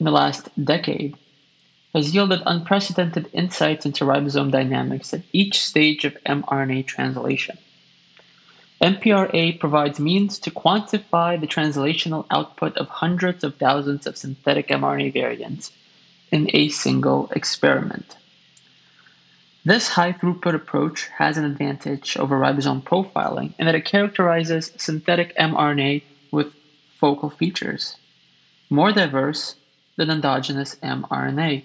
in 0.00 0.04
the 0.04 0.10
last 0.10 0.48
decade 0.62 1.14
has 1.94 2.14
yielded 2.14 2.42
unprecedented 2.46 3.28
insights 3.32 3.84
into 3.84 4.04
ribosome 4.04 4.50
dynamics 4.50 5.12
at 5.12 5.22
each 5.32 5.60
stage 5.60 6.04
of 6.04 6.16
mRNA 6.24 6.86
translation. 6.86 7.58
MPRA 8.80 9.58
provides 9.58 10.00
means 10.00 10.38
to 10.38 10.50
quantify 10.50 11.38
the 11.38 11.46
translational 11.46 12.24
output 12.30 12.76
of 12.78 12.88
hundreds 12.88 13.44
of 13.44 13.56
thousands 13.56 14.06
of 14.06 14.16
synthetic 14.16 14.68
mRNA 14.68 15.12
variants 15.12 15.70
in 16.30 16.48
a 16.54 16.68
single 16.68 17.28
experiment. 17.34 18.16
This 19.64 19.88
high 19.88 20.14
throughput 20.14 20.54
approach 20.54 21.08
has 21.18 21.36
an 21.36 21.44
advantage 21.44 22.16
over 22.16 22.38
ribosome 22.38 22.82
profiling 22.82 23.52
in 23.58 23.66
that 23.66 23.74
it 23.74 23.84
characterizes 23.84 24.72
synthetic 24.78 25.36
mRNA 25.36 26.02
with 26.30 26.54
focal 27.00 27.30
features, 27.30 27.96
more 28.68 28.92
diverse 28.92 29.54
than 29.96 30.10
endogenous 30.10 30.76
mRNA, 30.82 31.64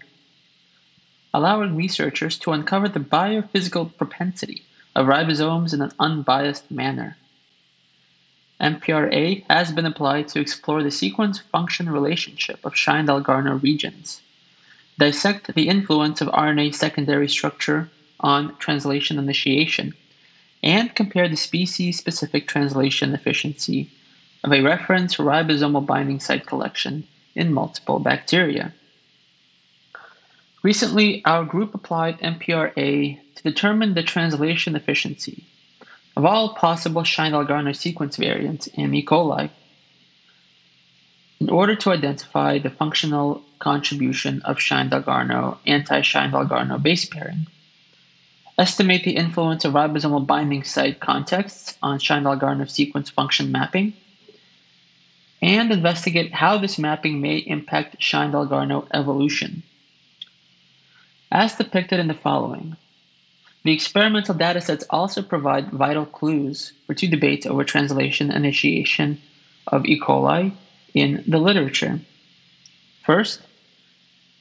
allowing 1.33 1.75
researchers 1.75 2.37
to 2.37 2.53
uncover 2.53 2.87
the 2.87 3.01
biophysical 3.01 3.95
propensity 3.97 4.63
of 4.95 5.07
ribosomes 5.07 5.73
in 5.73 5.81
an 5.81 5.91
unbiased 5.99 6.71
manner. 6.71 7.17
MPRA 8.61 9.43
has 9.49 9.73
been 9.73 9.85
applied 9.85 10.29
to 10.29 10.39
explore 10.39 10.81
the 10.81 10.89
sequence 10.89 11.39
function 11.39 11.89
relationship 11.89 12.65
of 12.65 12.77
Shine-Dalgarno 12.77 13.61
regions, 13.61 14.21
dissect 14.97 15.53
the 15.53 15.67
influence 15.67 16.21
of 16.21 16.29
RNA 16.29 16.73
secondary 16.73 17.27
structure 17.27 17.89
on 18.21 18.55
translation 18.55 19.19
initiation, 19.19 19.93
and 20.63 20.95
compare 20.95 21.27
the 21.27 21.35
species 21.35 21.97
specific 21.97 22.47
translation 22.47 23.13
efficiency 23.13 23.89
of 24.45 24.53
a 24.53 24.61
reference 24.61 25.15
ribosomal 25.15 25.83
binding 25.83 26.19
site 26.19 26.45
collection 26.45 27.07
in 27.33 27.51
multiple 27.51 27.97
bacteria. 27.97 28.71
Recently, 30.61 31.25
our 31.25 31.43
group 31.43 31.73
applied 31.73 32.19
MPRA 32.19 33.17
to 33.35 33.43
determine 33.43 33.95
the 33.95 34.03
translation 34.03 34.75
efficiency 34.75 35.43
of 36.15 36.25
all 36.25 36.53
possible 36.53 37.03
Shine-Dalgarno 37.03 37.75
sequence 37.75 38.17
variants 38.17 38.67
in 38.67 38.93
E. 38.93 39.03
coli 39.03 39.49
in 41.39 41.49
order 41.49 41.75
to 41.75 41.89
identify 41.89 42.59
the 42.59 42.69
functional 42.69 43.41
contribution 43.57 44.43
of 44.43 44.61
Shine-Dalgarno 44.61 45.57
anti-Shine-Dalgarno 45.65 46.81
base 46.83 47.05
pairing, 47.05 47.47
estimate 48.59 49.03
the 49.03 49.15
influence 49.15 49.65
of 49.65 49.73
ribosomal 49.73 50.27
binding 50.27 50.63
site 50.63 50.99
contexts 50.99 51.75
on 51.81 51.97
Shine-Dalgarno 51.97 52.69
sequence 52.69 53.09
function 53.09 53.51
mapping, 53.51 53.93
and 55.41 55.71
investigate 55.71 56.33
how 56.33 56.57
this 56.57 56.77
mapping 56.77 57.21
may 57.21 57.37
impact 57.37 57.97
Shine-Dalgarno 57.99 58.87
evolution 58.93 59.63
as 61.31 61.55
depicted 61.55 61.99
in 61.99 62.07
the 62.07 62.13
following. 62.13 62.77
The 63.63 63.73
experimental 63.73 64.35
datasets 64.35 64.83
also 64.89 65.21
provide 65.21 65.71
vital 65.71 66.05
clues 66.05 66.71
for 66.85 66.93
two 66.93 67.07
debates 67.07 67.45
over 67.45 67.63
translation 67.63 68.31
initiation 68.31 69.21
of 69.67 69.85
E. 69.85 69.99
coli 69.99 70.53
in 70.93 71.23
the 71.27 71.39
literature. 71.39 71.99
First, 73.03 73.41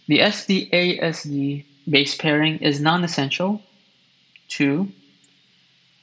the 0.06 0.18
SD-ASD 0.18 1.64
base 1.88 2.14
pairing 2.16 2.58
is 2.58 2.80
non-essential. 2.80 3.62
Two, 4.48 4.92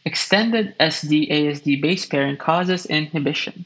extended 0.04 0.76
SD-ASD 0.80 1.80
base 1.82 2.06
pairing 2.08 2.38
causes 2.38 2.86
inhibition. 2.86 3.66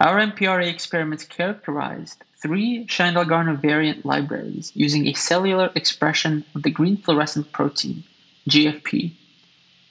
Our 0.00 0.20
MPRA 0.20 0.68
experiments 0.68 1.24
characterized 1.24 2.22
three 2.40 2.86
Shine-Dalgarno 2.86 3.60
variant 3.60 4.06
libraries 4.06 4.70
using 4.76 5.08
a 5.08 5.14
cellular 5.14 5.72
expression 5.74 6.44
of 6.54 6.62
the 6.62 6.70
green 6.70 6.98
fluorescent 6.98 7.50
protein, 7.50 8.04
GFP, 8.48 9.10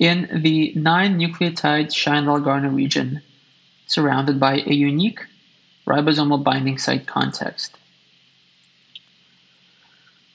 in 0.00 0.40
the 0.42 0.72
9 0.74 1.16
nucleotide 1.16 1.94
Shine-Dalgarno 1.94 2.74
region, 2.74 3.22
surrounded 3.86 4.40
by 4.40 4.56
a 4.56 4.74
unique 4.74 5.20
ribosomal 5.86 6.42
binding 6.42 6.76
site 6.76 7.06
context. 7.06 7.76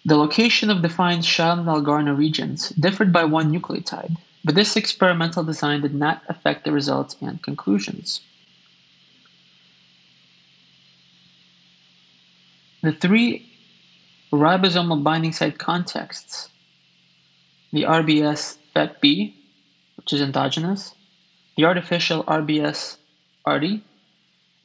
The 0.05 0.15
location 0.17 0.69
of 0.69 0.83
defined 0.83 1.25
Shine-Dalgarno 1.25 2.15
regions 2.15 2.69
differed 2.69 3.11
by 3.11 3.23
one 3.23 3.51
nucleotide, 3.51 4.15
but 4.43 4.53
this 4.53 4.75
experimental 4.75 5.43
design 5.43 5.81
did 5.81 5.95
not 5.95 6.21
affect 6.29 6.63
the 6.63 6.71
results 6.71 7.15
and 7.21 7.41
conclusions. 7.41 8.21
The 12.83 12.91
three 12.91 13.51
ribosomal 14.31 15.01
binding 15.01 15.31
site 15.31 15.57
contexts, 15.57 16.49
the 17.73 17.83
RBS 17.83 18.57
FEP-B, 18.75 19.35
which 19.97 20.13
is 20.13 20.21
endogenous, 20.21 20.93
the 21.57 21.65
artificial 21.65 22.23
RBS 22.25 22.97
RD, 23.47 23.81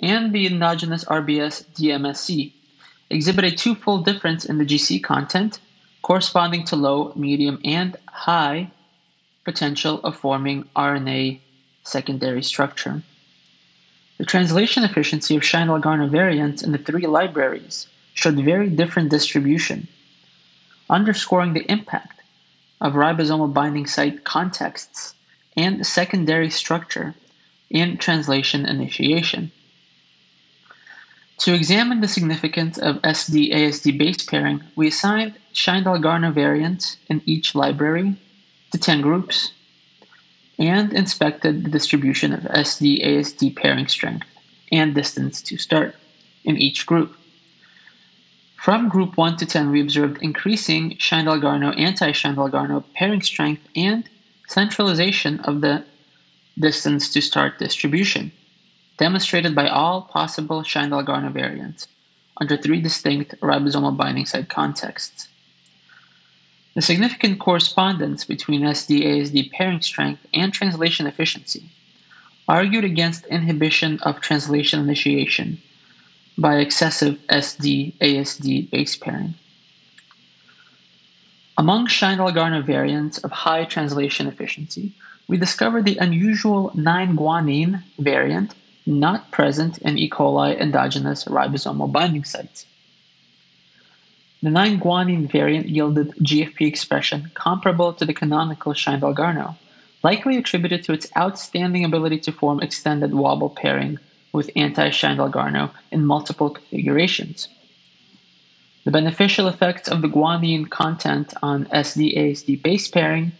and 0.01 0.35
the 0.35 0.47
endogenous 0.47 1.05
RBS 1.07 1.65
DMSC, 1.73 2.53
exhibit 3.11 3.45
a 3.45 3.51
twofold 3.51 4.05
difference 4.05 4.45
in 4.45 4.59
the 4.59 4.65
GC 4.65 5.03
content 5.03 5.59
corresponding 6.03 6.65
to 6.65 6.77
low, 6.77 7.13
medium, 7.17 7.61
and 7.65 7.97
high 8.09 8.71
potential 9.45 10.01
of 10.03 10.17
forming 10.17 10.65
RNA 10.77 11.41
secondary 11.83 12.43
structure. 12.43 13.03
The 14.19 14.25
translation 14.25 14.85
efficiency 14.85 15.37
of 15.37 15.45
Shine-Dalgarno 15.45 16.09
variants 16.11 16.63
in 16.63 16.73
the 16.73 16.79
three 16.79 17.07
libraries 17.07 17.87
showed 18.15 18.37
very 18.37 18.69
different 18.69 19.11
distribution, 19.11 19.89
underscoring 20.89 21.55
the 21.55 21.71
impact 21.71 22.21
of 22.81 22.95
ribosomal 22.95 23.53
binding 23.53 23.87
site 23.87 24.25
contexts 24.25 25.15
and 25.57 25.87
secondary 25.87 26.51
structure 26.51 27.15
in 27.71 27.99
translation 27.99 28.67
initiation. 28.67 29.53
To 31.41 31.55
examine 31.55 32.03
the 32.03 32.09
significance 32.09 32.77
of 32.77 33.01
SD-ASD 33.01 33.97
base 33.97 34.23
pairing, 34.27 34.63
we 34.77 34.89
assigned 34.89 35.39
Shine-Dalgarno 35.55 36.35
variants 36.35 36.99
in 37.09 37.23
each 37.25 37.55
library 37.55 38.17
to 38.73 38.79
10 38.79 39.01
groups 39.01 39.51
and 40.59 40.93
inspected 40.93 41.65
the 41.65 41.71
distribution 41.71 42.35
of 42.35 42.43
SD-ASD 42.43 43.57
pairing 43.57 43.87
strength 43.87 44.27
and 44.71 44.95
distance 44.95 45.41
to 45.41 45.57
start 45.57 45.97
in 46.45 46.59
each 46.59 46.85
group. 46.85 47.17
From 48.57 48.91
group 48.91 49.17
1 49.17 49.39
to 49.39 49.47
10, 49.47 49.71
we 49.71 49.81
observed 49.81 50.19
increasing 50.21 50.99
Shine-Dalgarno 50.99 51.75
anti-Shine-Dalgarno 51.81 52.85
pairing 52.95 53.23
strength 53.23 53.67
and 53.75 54.05
centralization 54.47 55.41
of 55.41 55.63
the 55.63 55.87
distance 56.59 57.15
to 57.15 57.23
start 57.23 57.59
distribution 57.59 58.31
demonstrated 59.01 59.55
by 59.55 59.67
all 59.67 60.03
possible 60.03 60.63
Shine-Dalgarno 60.63 61.33
variants 61.33 61.89
under 62.39 62.59
three 62.59 62.83
distinct 62.83 63.35
ribosomal 63.41 63.97
binding 63.97 64.27
site 64.27 64.51
contexts. 64.51 65.27
The 66.75 66.83
significant 66.83 67.41
correspondence 67.41 68.27
between 68.27 68.61
SD-ASD 68.61 69.53
pairing 69.53 69.81
strength 69.81 70.27
and 70.35 70.53
translation 70.53 71.07
efficiency 71.07 71.65
argued 72.47 72.85
against 72.85 73.25
inhibition 73.25 74.01
of 74.03 74.21
translation 74.21 74.81
initiation 74.81 75.63
by 76.37 76.57
excessive 76.57 77.19
SD 77.29 77.95
ASD 78.01 78.71
base 78.71 78.97
pairing. 78.97 79.33
Among 81.57 81.87
Shine-Dalgarno 81.87 82.63
variants 82.65 83.17
of 83.19 83.31
high 83.31 83.65
translation 83.65 84.27
efficiency, 84.27 84.93
we 85.27 85.39
discovered 85.39 85.87
the 85.87 85.97
unusual 85.97 86.71
9-guanine 86.75 87.83
variant 87.99 88.55
not 88.87 89.31
present 89.31 89.79
in 89.79 89.99
E. 89.99 90.09
coli 90.09 90.59
endogenous 90.59 91.25
ribosomal 91.25 91.93
binding 91.93 92.25
sites. 92.25 92.67
The 94.43 94.49
9-guanine 94.49 95.31
variant 95.31 95.69
yielded 95.69 96.15
GFP 96.17 96.63
expression 96.63 97.31
comparable 97.35 97.93
to 97.95 98.07
the 98.07 98.15
canonical 98.15 98.73
Shine-Dalgarno, 98.73 99.57
likely 100.03 100.39
attributed 100.39 100.85
to 100.85 100.95
its 100.95 101.07
outstanding 101.15 101.85
ability 101.85 102.21
to 102.21 102.33
form 102.33 102.61
extended 102.61 103.13
wobble 103.13 103.51
pairing 103.51 103.99
with 104.33 104.51
anti-Shine-Dalgarno 104.57 105.71
in 105.91 106.07
multiple 106.07 106.51
configurations. 106.51 107.49
The 108.85 108.91
beneficial 108.91 109.47
effects 109.47 109.89
of 109.89 110.01
the 110.01 110.09
guanine 110.09 110.71
content 110.71 111.35
on 111.43 111.67
SD-ASD 111.67 112.63
base 112.63 112.89
pairing 112.89 113.33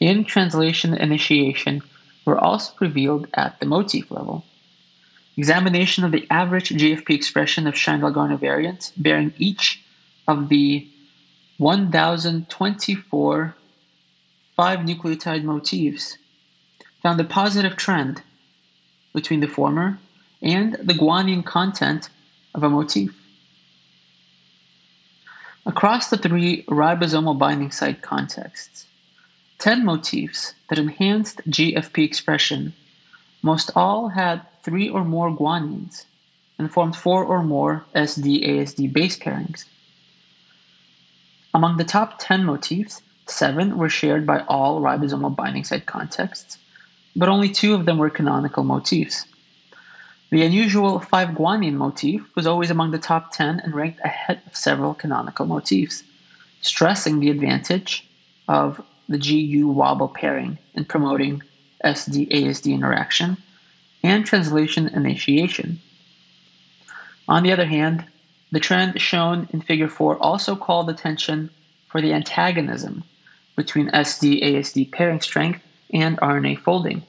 in 0.00 0.24
translation 0.24 0.94
initiation 0.94 1.82
were 2.24 2.38
also 2.38 2.72
revealed 2.80 3.28
at 3.34 3.60
the 3.60 3.66
motif 3.66 4.10
level. 4.10 4.44
Examination 5.40 6.04
of 6.04 6.12
the 6.12 6.26
average 6.28 6.68
GFP 6.68 7.14
expression 7.14 7.66
of 7.66 7.74
Shine-Dalgarno 7.74 8.38
variants 8.38 8.92
bearing 8.94 9.32
each 9.38 9.82
of 10.28 10.50
the 10.50 10.86
1024 11.56 13.54
5 14.54 14.78
nucleotide 14.80 15.42
motifs 15.42 16.18
found 17.02 17.18
a 17.18 17.24
positive 17.24 17.74
trend 17.74 18.22
between 19.14 19.40
the 19.40 19.48
former 19.48 19.98
and 20.42 20.74
the 20.74 20.92
guanine 20.92 21.42
content 21.42 22.10
of 22.54 22.62
a 22.62 22.68
motif. 22.68 23.18
Across 25.64 26.10
the 26.10 26.18
three 26.18 26.64
ribosomal 26.64 27.38
binding 27.38 27.70
site 27.70 28.02
contexts, 28.02 28.84
10 29.60 29.86
motifs 29.86 30.52
that 30.68 30.78
enhanced 30.78 31.40
GFP 31.48 32.04
expression 32.04 32.74
most 33.42 33.70
all 33.74 34.08
had 34.08 34.42
three 34.62 34.88
or 34.88 35.04
more 35.04 35.30
guanines 35.30 36.04
and 36.58 36.70
formed 36.70 36.94
four 36.94 37.24
or 37.24 37.42
more 37.42 37.84
SD-ASD 37.94 38.92
base 38.92 39.18
pairings. 39.18 39.64
Among 41.54 41.76
the 41.76 41.84
top 41.84 42.18
10 42.18 42.44
motifs, 42.44 43.02
seven 43.26 43.78
were 43.78 43.88
shared 43.88 44.26
by 44.26 44.40
all 44.40 44.80
ribosomal 44.80 45.34
binding 45.34 45.64
site 45.64 45.86
contexts, 45.86 46.58
but 47.16 47.28
only 47.28 47.48
two 47.48 47.74
of 47.74 47.86
them 47.86 47.98
were 47.98 48.10
canonical 48.10 48.62
motifs. 48.62 49.24
The 50.30 50.42
unusual 50.42 51.00
5 51.00 51.30
guanine 51.30 51.74
motif 51.74 52.22
was 52.36 52.46
always 52.46 52.70
among 52.70 52.92
the 52.92 52.98
top 52.98 53.32
10 53.32 53.60
and 53.60 53.74
ranked 53.74 54.00
ahead 54.04 54.42
of 54.46 54.54
several 54.54 54.94
canonical 54.94 55.46
motifs, 55.46 56.04
stressing 56.60 57.18
the 57.18 57.30
advantage 57.30 58.06
of 58.46 58.80
the 59.08 59.18
GU 59.18 59.66
wobble 59.68 60.08
pairing 60.08 60.58
in 60.74 60.84
promoting 60.84 61.42
SD 61.84 62.30
ASD 62.30 62.72
interaction 62.72 63.38
and 64.02 64.24
translation 64.24 64.88
initiation. 64.88 65.80
On 67.28 67.42
the 67.42 67.52
other 67.52 67.66
hand, 67.66 68.04
the 68.52 68.60
trend 68.60 69.00
shown 69.00 69.48
in 69.52 69.60
Figure 69.60 69.88
4 69.88 70.16
also 70.16 70.56
called 70.56 70.90
attention 70.90 71.50
for 71.88 72.00
the 72.00 72.12
antagonism 72.12 73.04
between 73.56 73.90
SD 73.90 74.42
ASD 74.42 74.90
pairing 74.90 75.20
strength 75.20 75.62
and 75.92 76.18
RNA 76.18 76.58
folding. 76.60 77.02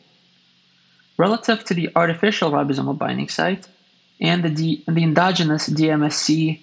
Relative 1.17 1.63
to 1.65 1.73
the 1.73 1.89
artificial 1.95 2.51
ribosomal 2.51 2.97
binding 2.97 3.29
site 3.29 3.67
and 4.19 4.43
the, 4.43 4.49
D, 4.49 4.83
the 4.87 5.03
endogenous 5.03 5.69
DMSC 5.69 6.59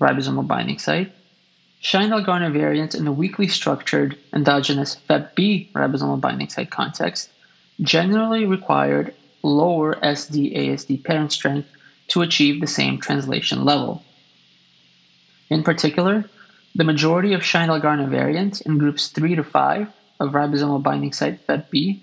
ribosomal 0.00 0.46
binding 0.46 0.78
site, 0.78 1.12
Shine-Dalgarno 1.80 2.50
variants 2.52 2.94
in 2.94 3.04
the 3.04 3.12
weakly 3.12 3.46
structured 3.46 4.16
endogenous 4.32 4.94
FEP-B 4.94 5.70
ribosomal 5.74 6.20
binding 6.20 6.48
site 6.48 6.70
context 6.70 7.30
generally 7.80 8.46
required 8.46 9.14
lower 9.44 9.94
SD-ASD 9.94 11.04
pairing 11.04 11.30
strength 11.30 11.68
to 12.08 12.22
achieve 12.22 12.60
the 12.60 12.66
same 12.66 12.98
translation 12.98 13.64
level. 13.64 14.02
In 15.50 15.62
particular, 15.62 16.24
the 16.74 16.84
majority 16.84 17.34
of 17.34 17.44
Shine-Dalgarno 17.44 18.08
variants 18.08 18.60
in 18.62 18.78
groups 18.78 19.08
3 19.08 19.36
to 19.36 19.44
5 19.44 19.88
of 20.18 20.32
ribosomal 20.32 20.82
binding 20.82 21.12
site 21.12 21.40
FEP-B 21.46 22.02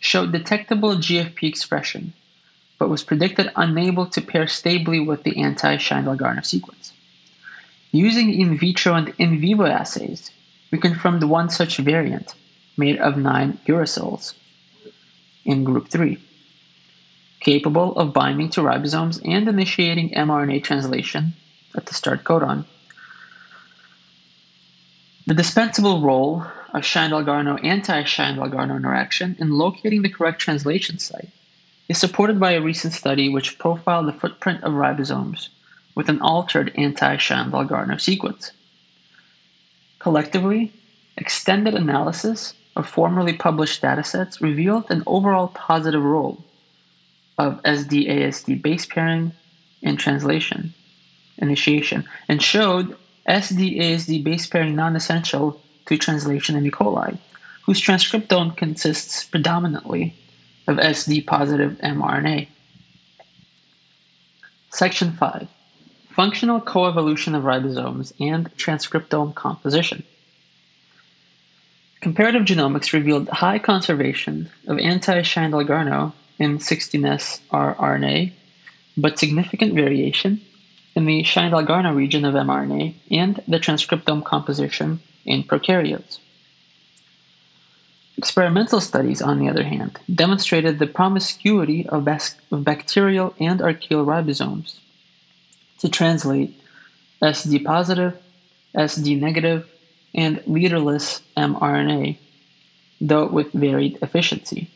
showed 0.00 0.32
detectable 0.32 0.96
GFP 0.96 1.44
expression, 1.44 2.12
but 2.78 2.90
was 2.90 3.04
predicted 3.04 3.52
unable 3.54 4.06
to 4.06 4.20
pair 4.20 4.48
stably 4.48 4.98
with 4.98 5.22
the 5.22 5.38
anti-Shine-Dalgarno 5.38 6.44
sequence. 6.44 6.92
Using 7.92 8.34
in 8.34 8.58
vitro 8.58 8.94
and 8.94 9.14
in 9.18 9.40
vivo 9.40 9.66
assays, 9.66 10.30
we 10.72 10.78
confirmed 10.78 11.22
one 11.22 11.50
such 11.50 11.76
variant 11.76 12.34
made 12.76 12.98
of 12.98 13.16
nine 13.16 13.58
uracils 13.66 14.34
in 15.44 15.62
group 15.62 15.88
3, 15.88 16.18
capable 17.42 17.96
of 17.96 18.12
binding 18.12 18.48
to 18.50 18.60
ribosomes 18.60 19.20
and 19.24 19.48
initiating 19.48 20.10
mRNA 20.10 20.62
translation 20.62 21.34
at 21.76 21.86
the 21.86 21.94
start 21.94 22.22
codon. 22.22 22.64
The 25.26 25.34
dispensable 25.34 26.00
role 26.00 26.46
of 26.72 26.84
Shine-Dalgarno 26.84 27.64
anti-Shine-Dalgarno 27.64 28.76
interaction 28.76 29.36
in 29.38 29.50
locating 29.50 30.02
the 30.02 30.08
correct 30.08 30.40
translation 30.40 30.98
site 30.98 31.30
is 31.88 31.98
supported 31.98 32.38
by 32.38 32.52
a 32.52 32.60
recent 32.60 32.92
study 32.92 33.28
which 33.28 33.58
profiled 33.58 34.06
the 34.06 34.12
footprint 34.12 34.62
of 34.62 34.72
ribosomes 34.72 35.48
with 35.94 36.08
an 36.08 36.20
altered 36.20 36.72
anti-Shine-Dalgarno 36.76 38.00
sequence. 38.00 38.52
Collectively, 39.98 40.72
extended 41.16 41.74
analysis 41.74 42.54
of 42.76 42.88
formerly 42.88 43.34
published 43.34 43.82
datasets 43.82 44.40
revealed 44.40 44.90
an 44.90 45.02
overall 45.06 45.48
positive 45.48 46.02
role 46.02 46.42
of 47.38 47.62
SD-ASD 47.62 48.62
base 48.62 48.86
pairing 48.86 49.32
in 49.80 49.96
translation 49.96 50.74
initiation 51.38 52.04
and 52.28 52.42
showed 52.42 52.96
SD-ASD 53.28 54.22
base 54.22 54.46
pairing 54.46 54.76
non-essential 54.76 55.60
to 55.86 55.98
translation 55.98 56.56
in 56.56 56.66
E. 56.66 56.70
coli, 56.70 57.18
whose 57.62 57.80
transcriptome 57.80 58.56
consists 58.56 59.24
predominantly 59.24 60.14
of 60.66 60.76
SD-positive 60.76 61.78
mRNA. 61.78 62.48
Section 64.70 65.12
5. 65.12 65.48
Functional 66.10 66.60
coevolution 66.60 67.36
of 67.36 67.44
ribosomes 67.44 68.12
and 68.20 68.54
transcriptome 68.56 69.34
composition. 69.34 70.02
Comparative 72.00 72.42
genomics 72.42 72.92
revealed 72.92 73.28
high 73.28 73.58
conservation 73.58 74.50
of 74.66 74.78
anti-Shine-Dalgarno 74.78 76.12
in 76.38 76.58
16S 76.58 77.40
rRNA, 77.50 78.32
but 78.96 79.18
significant 79.18 79.74
variation 79.74 80.40
in 80.94 81.06
the 81.06 81.22
Shine-Dalgarno 81.22 81.94
region 81.94 82.24
of 82.24 82.34
mRNA 82.34 82.94
and 83.10 83.42
the 83.48 83.58
transcriptome 83.58 84.24
composition 84.24 85.00
in 85.24 85.42
prokaryotes. 85.44 86.18
Experimental 88.18 88.80
studies, 88.80 89.22
on 89.22 89.38
the 89.38 89.48
other 89.48 89.64
hand, 89.64 89.98
demonstrated 90.14 90.78
the 90.78 90.86
promiscuity 90.86 91.88
of, 91.88 92.04
bas- 92.04 92.36
of 92.50 92.62
bacterial 92.62 93.34
and 93.40 93.62
archaeal 93.62 94.04
ribosomes 94.04 94.76
to 95.78 95.88
translate 95.88 96.60
SD 97.22 97.64
positive, 97.64 98.16
SD 98.74 99.18
negative, 99.18 99.68
and 100.14 100.42
leaderless 100.46 101.22
mRNA, 101.36 102.16
though 103.00 103.26
with 103.26 103.52
varied 103.52 103.98
efficiency. 104.02 104.70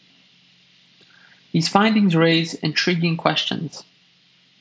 These 1.56 1.68
findings 1.68 2.14
raise 2.14 2.52
intriguing 2.52 3.16
questions 3.16 3.82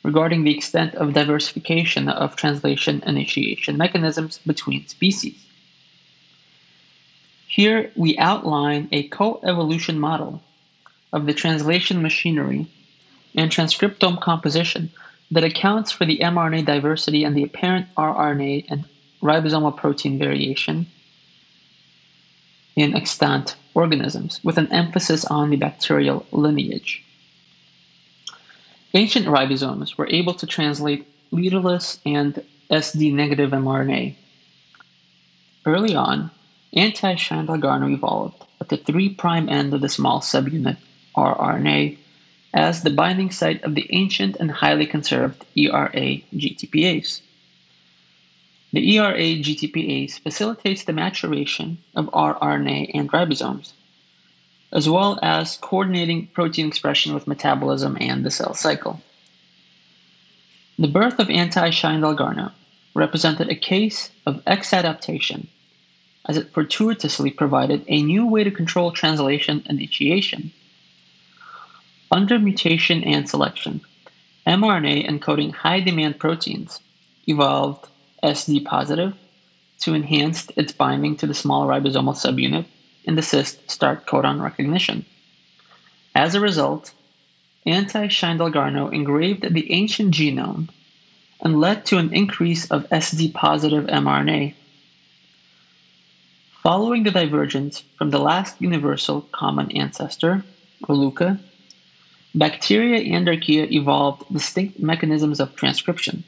regarding 0.01 0.45
the 0.45 0.55
extent 0.55 0.95
of 0.95 1.11
diversification 1.11 2.07
of 2.07 2.37
translation 2.37 3.03
initiation 3.05 3.75
mechanisms 3.75 4.39
between 4.47 4.87
species. 4.87 5.35
Here 7.49 7.91
we 7.97 8.17
outline 8.17 8.87
a 8.93 9.09
co-evolution 9.09 9.99
model 9.99 10.41
of 11.11 11.25
the 11.25 11.33
translation 11.33 12.01
machinery 12.01 12.65
and 13.35 13.51
transcriptome 13.51 14.21
composition 14.21 14.89
that 15.31 15.43
accounts 15.43 15.91
for 15.91 16.05
the 16.05 16.19
mRNA 16.19 16.63
diversity 16.63 17.25
and 17.25 17.35
the 17.35 17.43
apparent 17.43 17.87
rRNA 17.97 18.67
and 18.69 18.85
ribosomal 19.21 19.75
protein 19.75 20.17
variation 20.17 20.87
in 22.75 22.95
extant 22.95 23.55
organisms, 23.73 24.39
with 24.43 24.57
an 24.57 24.71
emphasis 24.71 25.25
on 25.25 25.49
the 25.49 25.57
bacterial 25.57 26.25
lineage. 26.31 27.03
Ancient 28.93 29.27
ribosomes 29.27 29.97
were 29.97 30.07
able 30.09 30.33
to 30.35 30.47
translate 30.47 31.07
leaderless 31.31 31.99
and 32.05 32.41
SD 32.69 33.13
negative 33.13 33.51
mRNA. 33.51 34.15
Early 35.65 35.95
on, 35.95 36.31
anti 36.73 37.15
Shine-Dalgarno 37.15 37.93
evolved 37.93 38.43
at 38.61 38.69
the 38.69 38.77
3' 38.77 39.15
end 39.49 39.73
of 39.73 39.81
the 39.81 39.89
small 39.89 40.21
subunit 40.21 40.77
rRNA 41.15 41.97
as 42.53 42.81
the 42.81 42.89
binding 42.89 43.31
site 43.31 43.63
of 43.63 43.75
the 43.75 43.87
ancient 43.91 44.37
and 44.37 44.49
highly 44.49 44.85
conserved 44.85 45.43
ERA 45.55 46.21
GTPase. 46.33 47.21
The 48.75 48.97
ERA 48.97 49.37
GTPase 49.37 50.19
facilitates 50.19 50.83
the 50.83 50.91
maturation 50.91 51.77
of 51.95 52.07
rRNA 52.07 52.91
and 52.93 53.09
ribosomes, 53.09 53.71
as 54.69 54.89
well 54.89 55.17
as 55.23 55.55
coordinating 55.55 56.27
protein 56.27 56.67
expression 56.67 57.13
with 57.13 57.25
metabolism 57.25 57.97
and 58.01 58.25
the 58.25 58.31
cell 58.31 58.53
cycle. 58.53 58.99
The 60.77 60.89
birth 60.89 61.19
of 61.19 61.29
anti-Shine-Dalgarno 61.29 62.51
represented 62.93 63.47
a 63.49 63.55
case 63.55 64.09
of 64.25 64.43
exaptation, 64.45 65.47
as 66.25 66.35
it 66.35 66.51
fortuitously 66.51 67.31
provided 67.31 67.85
a 67.87 68.03
new 68.03 68.27
way 68.27 68.43
to 68.43 68.51
control 68.51 68.91
translation 68.91 69.63
initiation. 69.69 70.51
Under 72.11 72.37
mutation 72.39 73.05
and 73.05 73.29
selection, 73.29 73.79
mRNA 74.45 75.07
encoding 75.07 75.53
high-demand 75.53 76.19
proteins 76.19 76.81
evolved 77.25 77.87
SD 78.25 78.65
positive 78.65 79.13
to 79.81 79.93
enhance 79.93 80.47
its 80.55 80.71
binding 80.71 81.15
to 81.17 81.27
the 81.27 81.33
small 81.33 81.67
ribosomal 81.67 82.15
subunit 82.15 82.65
in 83.03 83.15
the 83.15 83.21
cis 83.21 83.57
start 83.67 84.05
codon 84.05 84.41
recognition. 84.41 85.05
As 86.15 86.33
a 86.33 86.39
result, 86.39 86.91
anti-Shine-Dalgarno 87.65 88.93
engraved 88.93 89.53
the 89.53 89.71
ancient 89.71 90.13
genome 90.13 90.69
and 91.41 91.59
led 91.59 91.85
to 91.85 91.97
an 91.97 92.13
increase 92.13 92.71
of 92.71 92.89
SD 92.89 93.33
positive 93.33 93.85
mRNA. 93.85 94.53
Following 96.63 97.03
the 97.03 97.11
divergence 97.11 97.83
from 97.97 98.09
the 98.09 98.19
last 98.19 98.59
universal 98.59 99.21
common 99.21 99.71
ancestor, 99.71 100.43
LUCA, 100.87 101.39
bacteria 102.33 103.15
and 103.15 103.27
archaea 103.27 103.71
evolved 103.71 104.23
distinct 104.31 104.79
mechanisms 104.79 105.39
of 105.39 105.55
transcription. 105.55 106.23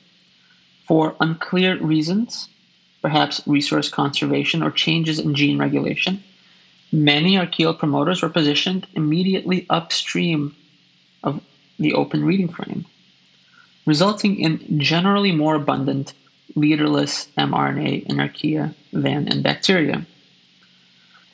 For 0.87 1.17
unclear 1.19 1.77
reasons, 1.77 2.47
perhaps 3.01 3.41
resource 3.45 3.89
conservation 3.89 4.63
or 4.63 4.71
changes 4.71 5.19
in 5.19 5.35
gene 5.35 5.57
regulation, 5.57 6.23
many 6.93 7.37
archaeal 7.37 7.73
promoters 7.73 8.21
were 8.21 8.29
positioned 8.29 8.87
immediately 8.93 9.65
upstream 9.69 10.55
of 11.23 11.41
the 11.77 11.93
open 11.93 12.23
reading 12.23 12.47
frame, 12.47 12.85
resulting 13.85 14.39
in 14.39 14.79
generally 14.79 15.33
more 15.33 15.55
abundant 15.55 16.13
leaderless 16.55 17.27
mRNA 17.37 18.05
in 18.05 18.15
archaea 18.15 18.73
than 18.93 19.27
in 19.27 19.41
bacteria. 19.41 20.05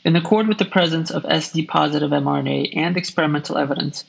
In 0.03 0.15
accord 0.15 0.47
with 0.47 0.57
the 0.57 0.65
presence 0.65 1.11
of 1.11 1.23
SD 1.23 1.67
positive 1.67 2.09
mRNA 2.09 2.75
and 2.75 2.97
experimental 2.97 3.59
evidence, 3.59 4.03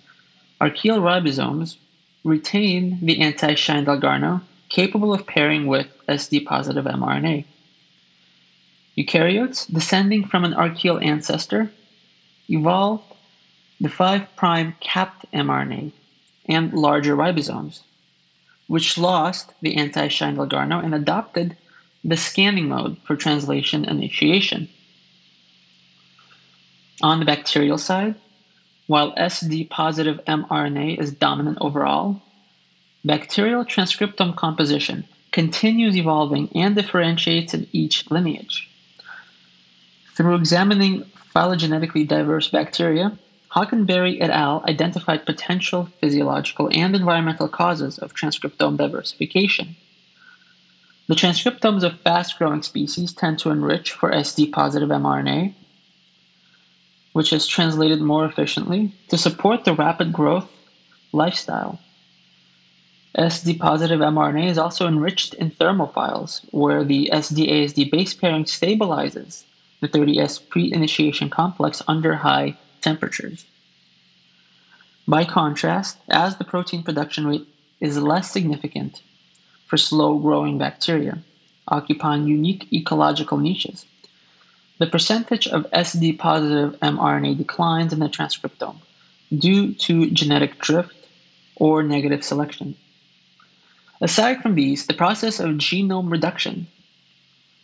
archaeal 0.59 1.01
ribosomes 1.01 1.77
retain 2.25 2.99
the 3.03 3.21
anti 3.21 3.55
Shine 3.55 3.85
Dalgarno 3.85 4.41
capable 4.75 5.15
of 5.15 5.25
pairing 5.25 5.69
with 5.69 5.87
SD 6.09 6.45
positive 6.45 6.85
mRNA. 6.85 7.45
Eukaryotes, 8.99 9.73
descending 9.73 10.27
from 10.27 10.45
an 10.45 10.53
archaeal 10.53 10.99
ancestor, 10.99 11.71
evolved 12.51 13.05
the 13.81 13.89
5' 13.89 14.27
capped 14.81 15.33
mRNA 15.33 15.93
and 16.47 16.73
larger 16.73 17.15
ribosomes, 17.15 17.83
which 18.67 18.99
lost 18.99 19.53
the 19.63 19.77
anti 19.77 20.09
Shine 20.09 20.37
Dalgarno 20.37 20.83
and 20.85 20.93
adopted 20.93 21.57
the 22.03 22.17
scanning 22.17 22.69
mode 22.69 22.97
for 23.05 23.15
translation 23.15 23.85
initiation. 23.85 24.69
On 27.01 27.21
the 27.21 27.27
bacterial 27.27 27.79
side, 27.79 28.17
while 28.89 29.15
SD 29.15 29.71
positive 29.71 30.21
mRNA 30.25 30.99
is 30.99 31.13
dominant 31.13 31.59
overall, 31.61 32.21
Bacterial 33.07 33.67
transcriptome 33.67 34.35
composition 34.35 35.05
continues 35.31 35.95
evolving 35.95 36.49
and 36.55 36.75
differentiates 36.75 37.53
in 37.53 37.67
each 37.71 38.11
lineage. 38.11 38.71
Through 40.15 40.37
examining 40.37 41.03
phylogenetically 41.35 42.09
diverse 42.09 42.49
bacteria, 42.49 43.19
Hockenberry 43.55 44.23
et 44.23 44.31
al. 44.31 44.65
identified 44.67 45.27
potential 45.27 45.91
physiological 46.01 46.71
and 46.73 46.97
environmental 46.97 47.47
causes 47.47 47.99
of 47.99 48.15
transcriptome 48.15 48.79
diversification. 48.79 49.77
The 51.07 51.15
transcriptomes 51.15 51.83
of 51.83 52.01
fast 52.01 52.39
growing 52.39 52.63
species 52.63 53.13
tend 53.13 53.39
to 53.41 53.51
enrich 53.51 53.93
for 53.93 54.11
SD 54.11 54.51
positive 54.51 54.89
mRNA, 54.89 55.53
which 57.13 57.35
is 57.35 57.47
translated 57.47 58.01
more 58.01 58.25
efficiently 58.25 58.95
to 59.09 59.19
support 59.19 59.65
the 59.65 59.75
rapid 59.75 60.11
growth 60.11 60.49
lifestyle 61.13 61.79
SD 63.17 63.61
positive 63.61 64.01
mRNA 64.01 64.51
is 64.51 64.59
also 64.59 64.89
enriched 64.89 65.35
in 65.35 65.51
thermophiles, 65.51 66.41
where 66.51 66.83
the 66.83 67.11
SD-ASD 67.13 67.91
base 67.91 68.13
pairing 68.13 68.45
stabilizes 68.45 69.45
the 69.81 69.89
30S 69.89 70.49
pre-initiation 70.49 71.31
complex 71.31 71.83
under 71.87 72.15
high 72.15 72.57
temperatures. 72.81 73.45
By 75.07 75.25
contrast, 75.25 75.99
as 76.09 76.37
the 76.37 76.45
protein 76.45 76.83
production 76.83 77.27
rate 77.27 77.47
is 77.81 77.99
less 77.99 78.31
significant 78.31 79.01
for 79.67 79.77
slow-growing 79.77 80.59
bacteria, 80.59 81.19
occupying 81.69 82.27
unique 82.27 82.73
ecological 82.73 83.39
niches, 83.39 83.87
the 84.79 84.87
percentage 84.87 85.47
of 85.47 85.71
SD 85.71 86.19
positive 86.19 86.81
mRNA 86.81 87.39
declines 87.39 87.93
in 87.93 88.01
the 88.01 88.09
transcriptome 88.09 88.79
due 89.37 89.75
to 89.75 90.11
genetic 90.11 90.59
drift 90.59 90.97
or 91.57 91.83
negative 91.83 92.25
selection. 92.25 92.75
Aside 94.05 94.43
from 94.43 94.55
these, 94.55 94.87
the 94.87 94.93
process 94.93 95.41
of 95.41 95.53
genome 95.53 96.13
reduction 96.13 96.67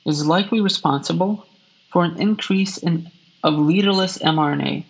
is 0.07 0.27
likely 0.27 0.63
responsible 0.63 1.45
for 1.91 2.03
an 2.03 2.19
increase 2.19 2.79
in, 2.79 3.11
of 3.45 3.59
leaderless 3.59 4.17
mRNA 4.17 4.85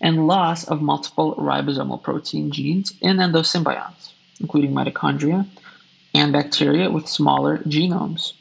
and 0.00 0.26
loss 0.26 0.64
of 0.64 0.80
multiple 0.80 1.34
ribosomal 1.34 2.02
protein 2.02 2.50
genes 2.50 2.94
in 3.02 3.18
endosymbionts, 3.18 4.12
including 4.40 4.72
mitochondria 4.72 5.46
and 6.14 6.32
bacteria 6.32 6.90
with 6.90 7.06
smaller 7.06 7.58
genomes. 7.58 8.32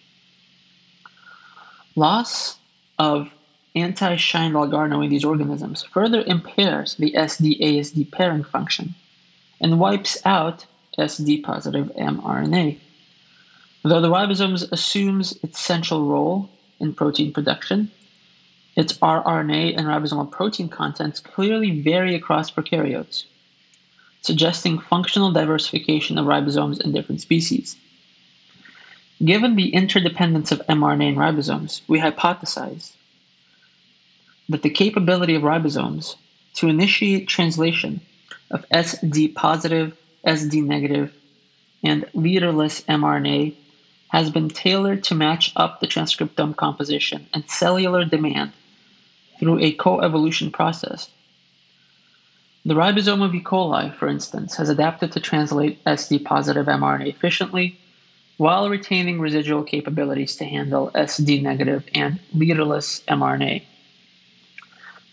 Loss 1.97 2.57
of 2.97 3.29
anti-Shine 3.75 4.53
Dalgarno 4.53 5.03
in 5.03 5.09
these 5.09 5.25
organisms 5.25 5.83
further 5.83 6.23
impairs 6.25 6.95
the 6.95 7.15
SD-ASD 7.17 8.13
pairing 8.13 8.45
function 8.45 8.95
and 9.59 9.77
wipes 9.77 10.25
out 10.25 10.65
SD 10.97 11.43
positive 11.43 11.91
mRNA. 11.95 12.79
Though 13.83 14.01
the 14.01 14.09
ribosome 14.09 14.71
assumes 14.71 15.37
its 15.43 15.59
central 15.59 16.05
role 16.05 16.49
in 16.79 16.93
protein 16.93 17.33
production, 17.33 17.91
its 18.75 18.93
rRNA 18.93 19.77
and 19.77 19.87
ribosomal 19.87 20.31
protein 20.31 20.69
contents 20.69 21.19
clearly 21.19 21.81
vary 21.81 22.15
across 22.15 22.51
prokaryotes, 22.51 23.25
suggesting 24.21 24.79
functional 24.79 25.31
diversification 25.31 26.17
of 26.17 26.25
ribosomes 26.25 26.81
in 26.81 26.91
different 26.91 27.21
species. 27.21 27.75
Given 29.23 29.55
the 29.55 29.73
interdependence 29.73 30.51
of 30.51 30.65
mRNA 30.67 31.09
and 31.09 31.17
ribosomes, 31.17 31.81
we 31.87 31.99
hypothesize 31.99 32.91
that 34.49 34.61
the 34.61 34.69
capability 34.69 35.35
of 35.35 35.43
ribosomes 35.43 36.15
to 36.55 36.67
initiate 36.67 37.27
translation 37.27 38.01
of 38.51 38.67
SD 38.69 39.33
positive 39.33 39.97
SD 40.25 40.63
negative, 40.63 41.13
and 41.83 42.05
leaderless 42.13 42.81
mRNA 42.81 43.55
has 44.09 44.29
been 44.29 44.49
tailored 44.49 45.03
to 45.03 45.15
match 45.15 45.51
up 45.55 45.79
the 45.79 45.87
transcriptome 45.87 46.55
composition 46.55 47.27
and 47.33 47.49
cellular 47.49 48.05
demand 48.05 48.53
through 49.39 49.59
a 49.59 49.71
co 49.71 49.99
evolution 50.01 50.51
process. 50.51 51.09
The 52.65 52.73
ribosome 52.73 53.23
of 53.23 53.35
E. 53.35 53.41
coli, 53.41 53.93
for 53.93 54.07
instance, 54.07 54.55
has 54.55 54.69
adapted 54.69 55.11
to 55.11 55.19
translate 55.19 55.83
SD 55.83 56.23
positive 56.23 56.65
mRNA 56.65 57.07
efficiently 57.07 57.77
while 58.37 58.69
retaining 58.69 59.19
residual 59.19 59.63
capabilities 59.63 60.37
to 60.37 60.45
handle 60.45 60.91
SD 60.95 61.41
negative 61.41 61.87
and 61.93 62.19
leaderless 62.33 63.01
mRNA. 63.07 63.63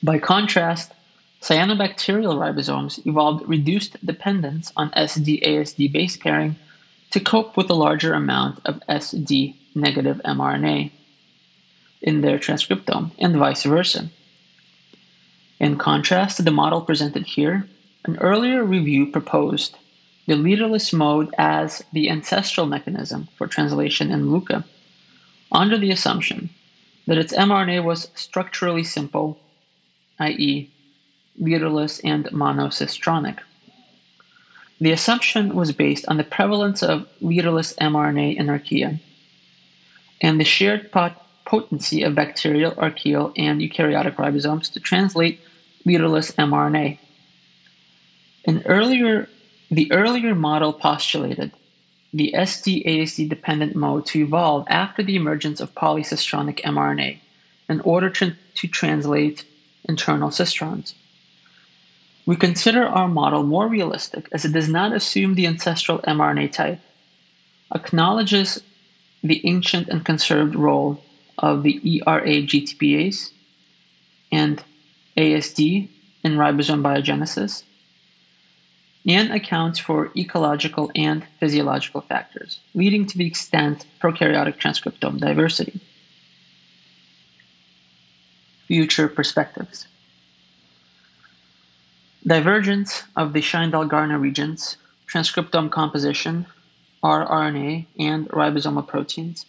By 0.02 0.18
contrast, 0.18 0.92
Cyanobacterial 1.42 2.36
ribosomes 2.36 3.04
evolved 3.04 3.48
reduced 3.48 3.96
dependence 4.06 4.72
on 4.76 4.92
SD-ASD 4.92 5.90
base 5.90 6.16
pairing 6.16 6.54
to 7.10 7.18
cope 7.18 7.56
with 7.56 7.68
a 7.68 7.74
larger 7.74 8.14
amount 8.14 8.60
of 8.64 8.80
SD 8.88 9.56
negative 9.74 10.20
mRNA 10.24 10.92
in 12.00 12.20
their 12.20 12.38
transcriptome, 12.38 13.10
and 13.18 13.34
vice 13.34 13.64
versa. 13.64 14.08
In 15.58 15.78
contrast 15.78 16.36
to 16.36 16.44
the 16.44 16.52
model 16.52 16.80
presented 16.80 17.26
here, 17.26 17.68
an 18.04 18.18
earlier 18.18 18.62
review 18.62 19.06
proposed 19.06 19.76
the 20.28 20.36
leaderless 20.36 20.92
mode 20.92 21.34
as 21.36 21.82
the 21.92 22.08
ancestral 22.08 22.66
mechanism 22.66 23.28
for 23.36 23.48
translation 23.48 24.12
in 24.12 24.30
LUCA, 24.30 24.64
under 25.50 25.76
the 25.76 25.90
assumption 25.90 26.50
that 27.08 27.18
its 27.18 27.32
mRNA 27.32 27.82
was 27.82 28.08
structurally 28.14 28.84
simple, 28.84 29.40
i.e., 30.20 30.70
leaderless, 31.38 32.00
and 32.00 32.24
monocistronic. 32.26 33.38
The 34.80 34.92
assumption 34.92 35.54
was 35.54 35.72
based 35.72 36.06
on 36.08 36.16
the 36.16 36.24
prevalence 36.24 36.82
of 36.82 37.06
leaderless 37.20 37.72
mRNA 37.74 38.36
in 38.36 38.46
archaea 38.46 38.98
and 40.20 40.40
the 40.40 40.44
shared 40.44 40.90
pot- 40.90 41.20
potency 41.44 42.02
of 42.02 42.14
bacterial, 42.14 42.74
archaeal, 42.76 43.32
and 43.36 43.60
eukaryotic 43.60 44.14
ribosomes 44.14 44.72
to 44.72 44.80
translate 44.80 45.40
leaderless 45.84 46.30
mRNA. 46.32 46.98
An 48.46 48.62
earlier, 48.66 49.28
the 49.70 49.92
earlier 49.92 50.34
model 50.34 50.72
postulated 50.72 51.52
the 52.12 52.32
SD-ASD 52.36 53.28
dependent 53.28 53.74
mode 53.74 54.06
to 54.06 54.20
evolve 54.20 54.64
after 54.68 55.02
the 55.02 55.16
emergence 55.16 55.60
of 55.60 55.74
polycistronic 55.74 56.60
mRNA 56.60 57.18
in 57.68 57.80
order 57.80 58.10
to, 58.10 58.34
to 58.56 58.68
translate 58.68 59.44
internal 59.88 60.30
cistrons. 60.30 60.94
We 62.24 62.36
consider 62.36 62.84
our 62.84 63.08
model 63.08 63.42
more 63.42 63.66
realistic 63.66 64.28
as 64.32 64.44
it 64.44 64.52
does 64.52 64.68
not 64.68 64.92
assume 64.92 65.34
the 65.34 65.46
ancestral 65.48 65.98
mRNA 65.98 66.52
type, 66.52 66.80
acknowledges 67.74 68.62
the 69.24 69.46
ancient 69.46 69.88
and 69.88 70.04
conserved 70.04 70.54
role 70.54 71.02
of 71.38 71.62
the 71.62 71.80
ERA 71.84 72.42
GTPase 72.42 73.30
and 74.30 74.62
ASD 75.16 75.88
in 76.22 76.32
ribosome 76.32 76.82
biogenesis, 76.82 77.64
and 79.06 79.32
accounts 79.32 79.80
for 79.80 80.12
ecological 80.16 80.92
and 80.94 81.24
physiological 81.40 82.00
factors, 82.02 82.60
leading 82.74 83.06
to 83.06 83.18
the 83.18 83.26
extent 83.26 83.84
prokaryotic 84.00 84.58
transcriptome 84.58 85.18
diversity. 85.18 85.80
Future 88.68 89.08
perspectives. 89.08 89.88
Divergence 92.26 93.02
of 93.16 93.32
the 93.32 93.40
Shine-Dalgarno 93.40 94.20
regions, 94.20 94.76
transcriptome 95.08 95.70
composition, 95.70 96.46
rRNA, 97.02 97.86
and 97.98 98.28
ribosomal 98.28 98.86
proteins 98.86 99.44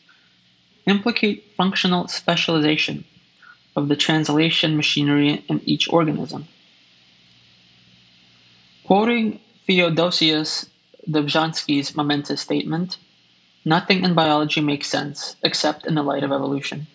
implicate 0.88 1.53
functional 1.55 2.07
specialization 2.07 3.05
of 3.76 3.88
the 3.88 3.95
translation 3.95 4.76
machinery 4.76 5.45
in 5.47 5.61
each 5.65 5.88
organism. 5.88 6.47
Quoting 8.86 9.39
Theodosius 9.67 10.69
Dobzhansky's 11.07 11.95
momentous 11.95 12.41
statement, 12.41 12.97
nothing 13.63 14.03
in 14.03 14.13
biology 14.13 14.61
makes 14.61 14.88
sense 14.88 15.36
except 15.43 15.86
in 15.86 15.95
the 15.95 16.03
light 16.03 16.24
of 16.24 16.32
evolution. 16.32 16.88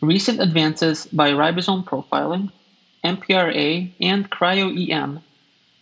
Recent 0.00 0.40
advances 0.40 1.06
by 1.06 1.32
ribosome 1.32 1.84
profiling, 1.84 2.52
MPRA, 3.02 3.90
and 4.00 4.30
cryo-EM 4.30 5.20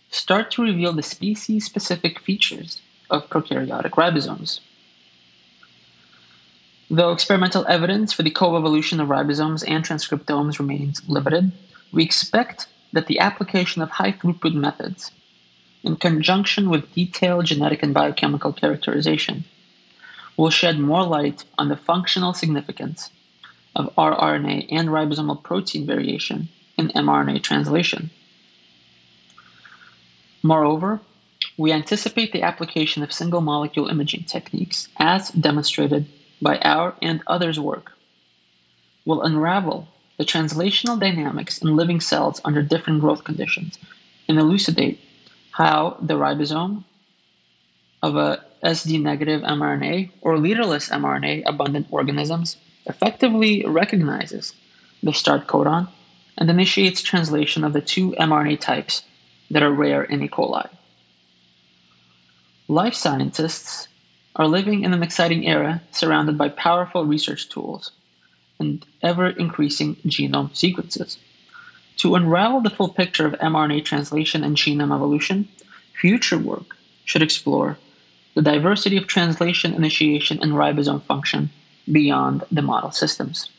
start 0.09 0.51
to 0.51 0.63
reveal 0.63 0.93
the 0.93 1.03
species-specific 1.03 2.19
features 2.19 2.81
of 3.09 3.29
prokaryotic 3.29 3.91
ribosomes. 3.91 4.61
Though 6.89 7.11
experimental 7.11 7.65
evidence 7.67 8.13
for 8.13 8.23
the 8.23 8.31
coevolution 8.31 9.01
of 9.01 9.09
ribosomes 9.09 9.63
and 9.67 9.83
transcriptomes 9.83 10.59
remains 10.59 11.07
limited, 11.07 11.51
we 11.91 12.03
expect 12.03 12.67
that 12.93 13.07
the 13.07 13.19
application 13.19 13.81
of 13.81 13.89
high 13.89 14.13
throughput 14.13 14.53
methods, 14.53 15.11
in 15.83 15.97
conjunction 15.97 16.69
with 16.69 16.93
detailed 16.93 17.45
genetic 17.45 17.83
and 17.83 17.93
biochemical 17.93 18.53
characterization, 18.53 19.43
will 20.37 20.49
shed 20.49 20.79
more 20.79 21.03
light 21.03 21.43
on 21.57 21.67
the 21.67 21.75
functional 21.75 22.33
significance 22.33 23.11
of 23.75 23.93
rRNA 23.95 24.67
and 24.71 24.89
ribosomal 24.89 25.43
protein 25.43 25.85
variation 25.85 26.49
in 26.79 26.89
mRNA 26.89 27.43
translation. 27.43 28.09
Moreover, 30.41 31.01
we 31.57 31.73
anticipate 31.73 32.31
the 32.31 32.43
application 32.43 33.03
of 33.03 33.11
single 33.11 33.41
molecule 33.41 33.89
imaging 33.89 34.23
techniques, 34.23 34.87
as 34.97 35.29
demonstrated 35.29 36.07
by 36.41 36.57
our 36.57 36.95
and 37.01 37.21
others' 37.27 37.59
work, 37.59 37.91
will 39.05 39.21
unravel 39.21 39.87
the 40.17 40.25
translational 40.25 40.99
dynamics 40.99 41.57
in 41.59 41.75
living 41.75 41.99
cells 41.99 42.41
under 42.45 42.61
different 42.61 43.01
growth 43.01 43.23
conditions 43.23 43.77
and 44.27 44.39
elucidate 44.39 44.99
how 45.51 45.97
the 46.01 46.13
ribosome 46.13 46.83
of 48.01 48.15
a 48.15 48.43
SD 48.63 49.01
negative 49.01 49.41
mRNA 49.41 50.11
or 50.21 50.37
leaderless 50.37 50.89
mRNA 50.89 51.43
abundant 51.45 51.87
organisms 51.91 52.57
effectively 52.85 53.65
recognizes 53.65 54.53
the 55.03 55.13
start 55.13 55.47
codon 55.47 55.87
and 56.39 56.49
initiates 56.49 57.03
translation 57.03 57.63
of 57.65 57.73
the 57.73 57.81
two 57.81 58.11
mRNA 58.11 58.59
types 58.59 59.03
that 59.51 59.61
are 59.61 59.71
rare 59.71 60.03
in 60.03 60.23
E. 60.23 60.29
coli. 60.29 60.67
Life 62.69 62.93
scientists 62.93 63.87
are 64.35 64.47
living 64.47 64.83
in 64.83 64.93
an 64.93 65.03
exciting 65.03 65.45
era 65.45 65.81
surrounded 65.91 66.37
by 66.37 66.47
powerful 66.49 67.05
research 67.05 67.49
tools 67.49 67.91
and 68.57 68.85
ever 69.01 69.27
increasing 69.27 69.95
genome 70.07 70.55
sequences. 70.55 71.17
To 71.97 72.15
unravel 72.15 72.61
the 72.61 72.69
full 72.69 72.89
picture 72.89 73.25
of 73.25 73.33
mRNA 73.33 73.83
translation 73.83 74.43
and 74.45 74.55
genome 74.55 74.95
evolution, 74.95 75.49
future 75.99 76.37
work 76.37 76.77
should 77.03 77.21
explore 77.21 77.77
the 78.35 78.41
diversity 78.41 78.95
of 78.95 79.07
translation 79.07 79.73
initiation 79.73 80.39
and 80.41 80.53
ribosome 80.53 81.03
function 81.03 81.49
beyond 81.91 82.45
the 82.51 82.61
model 82.61 82.91
systems. 82.91 83.49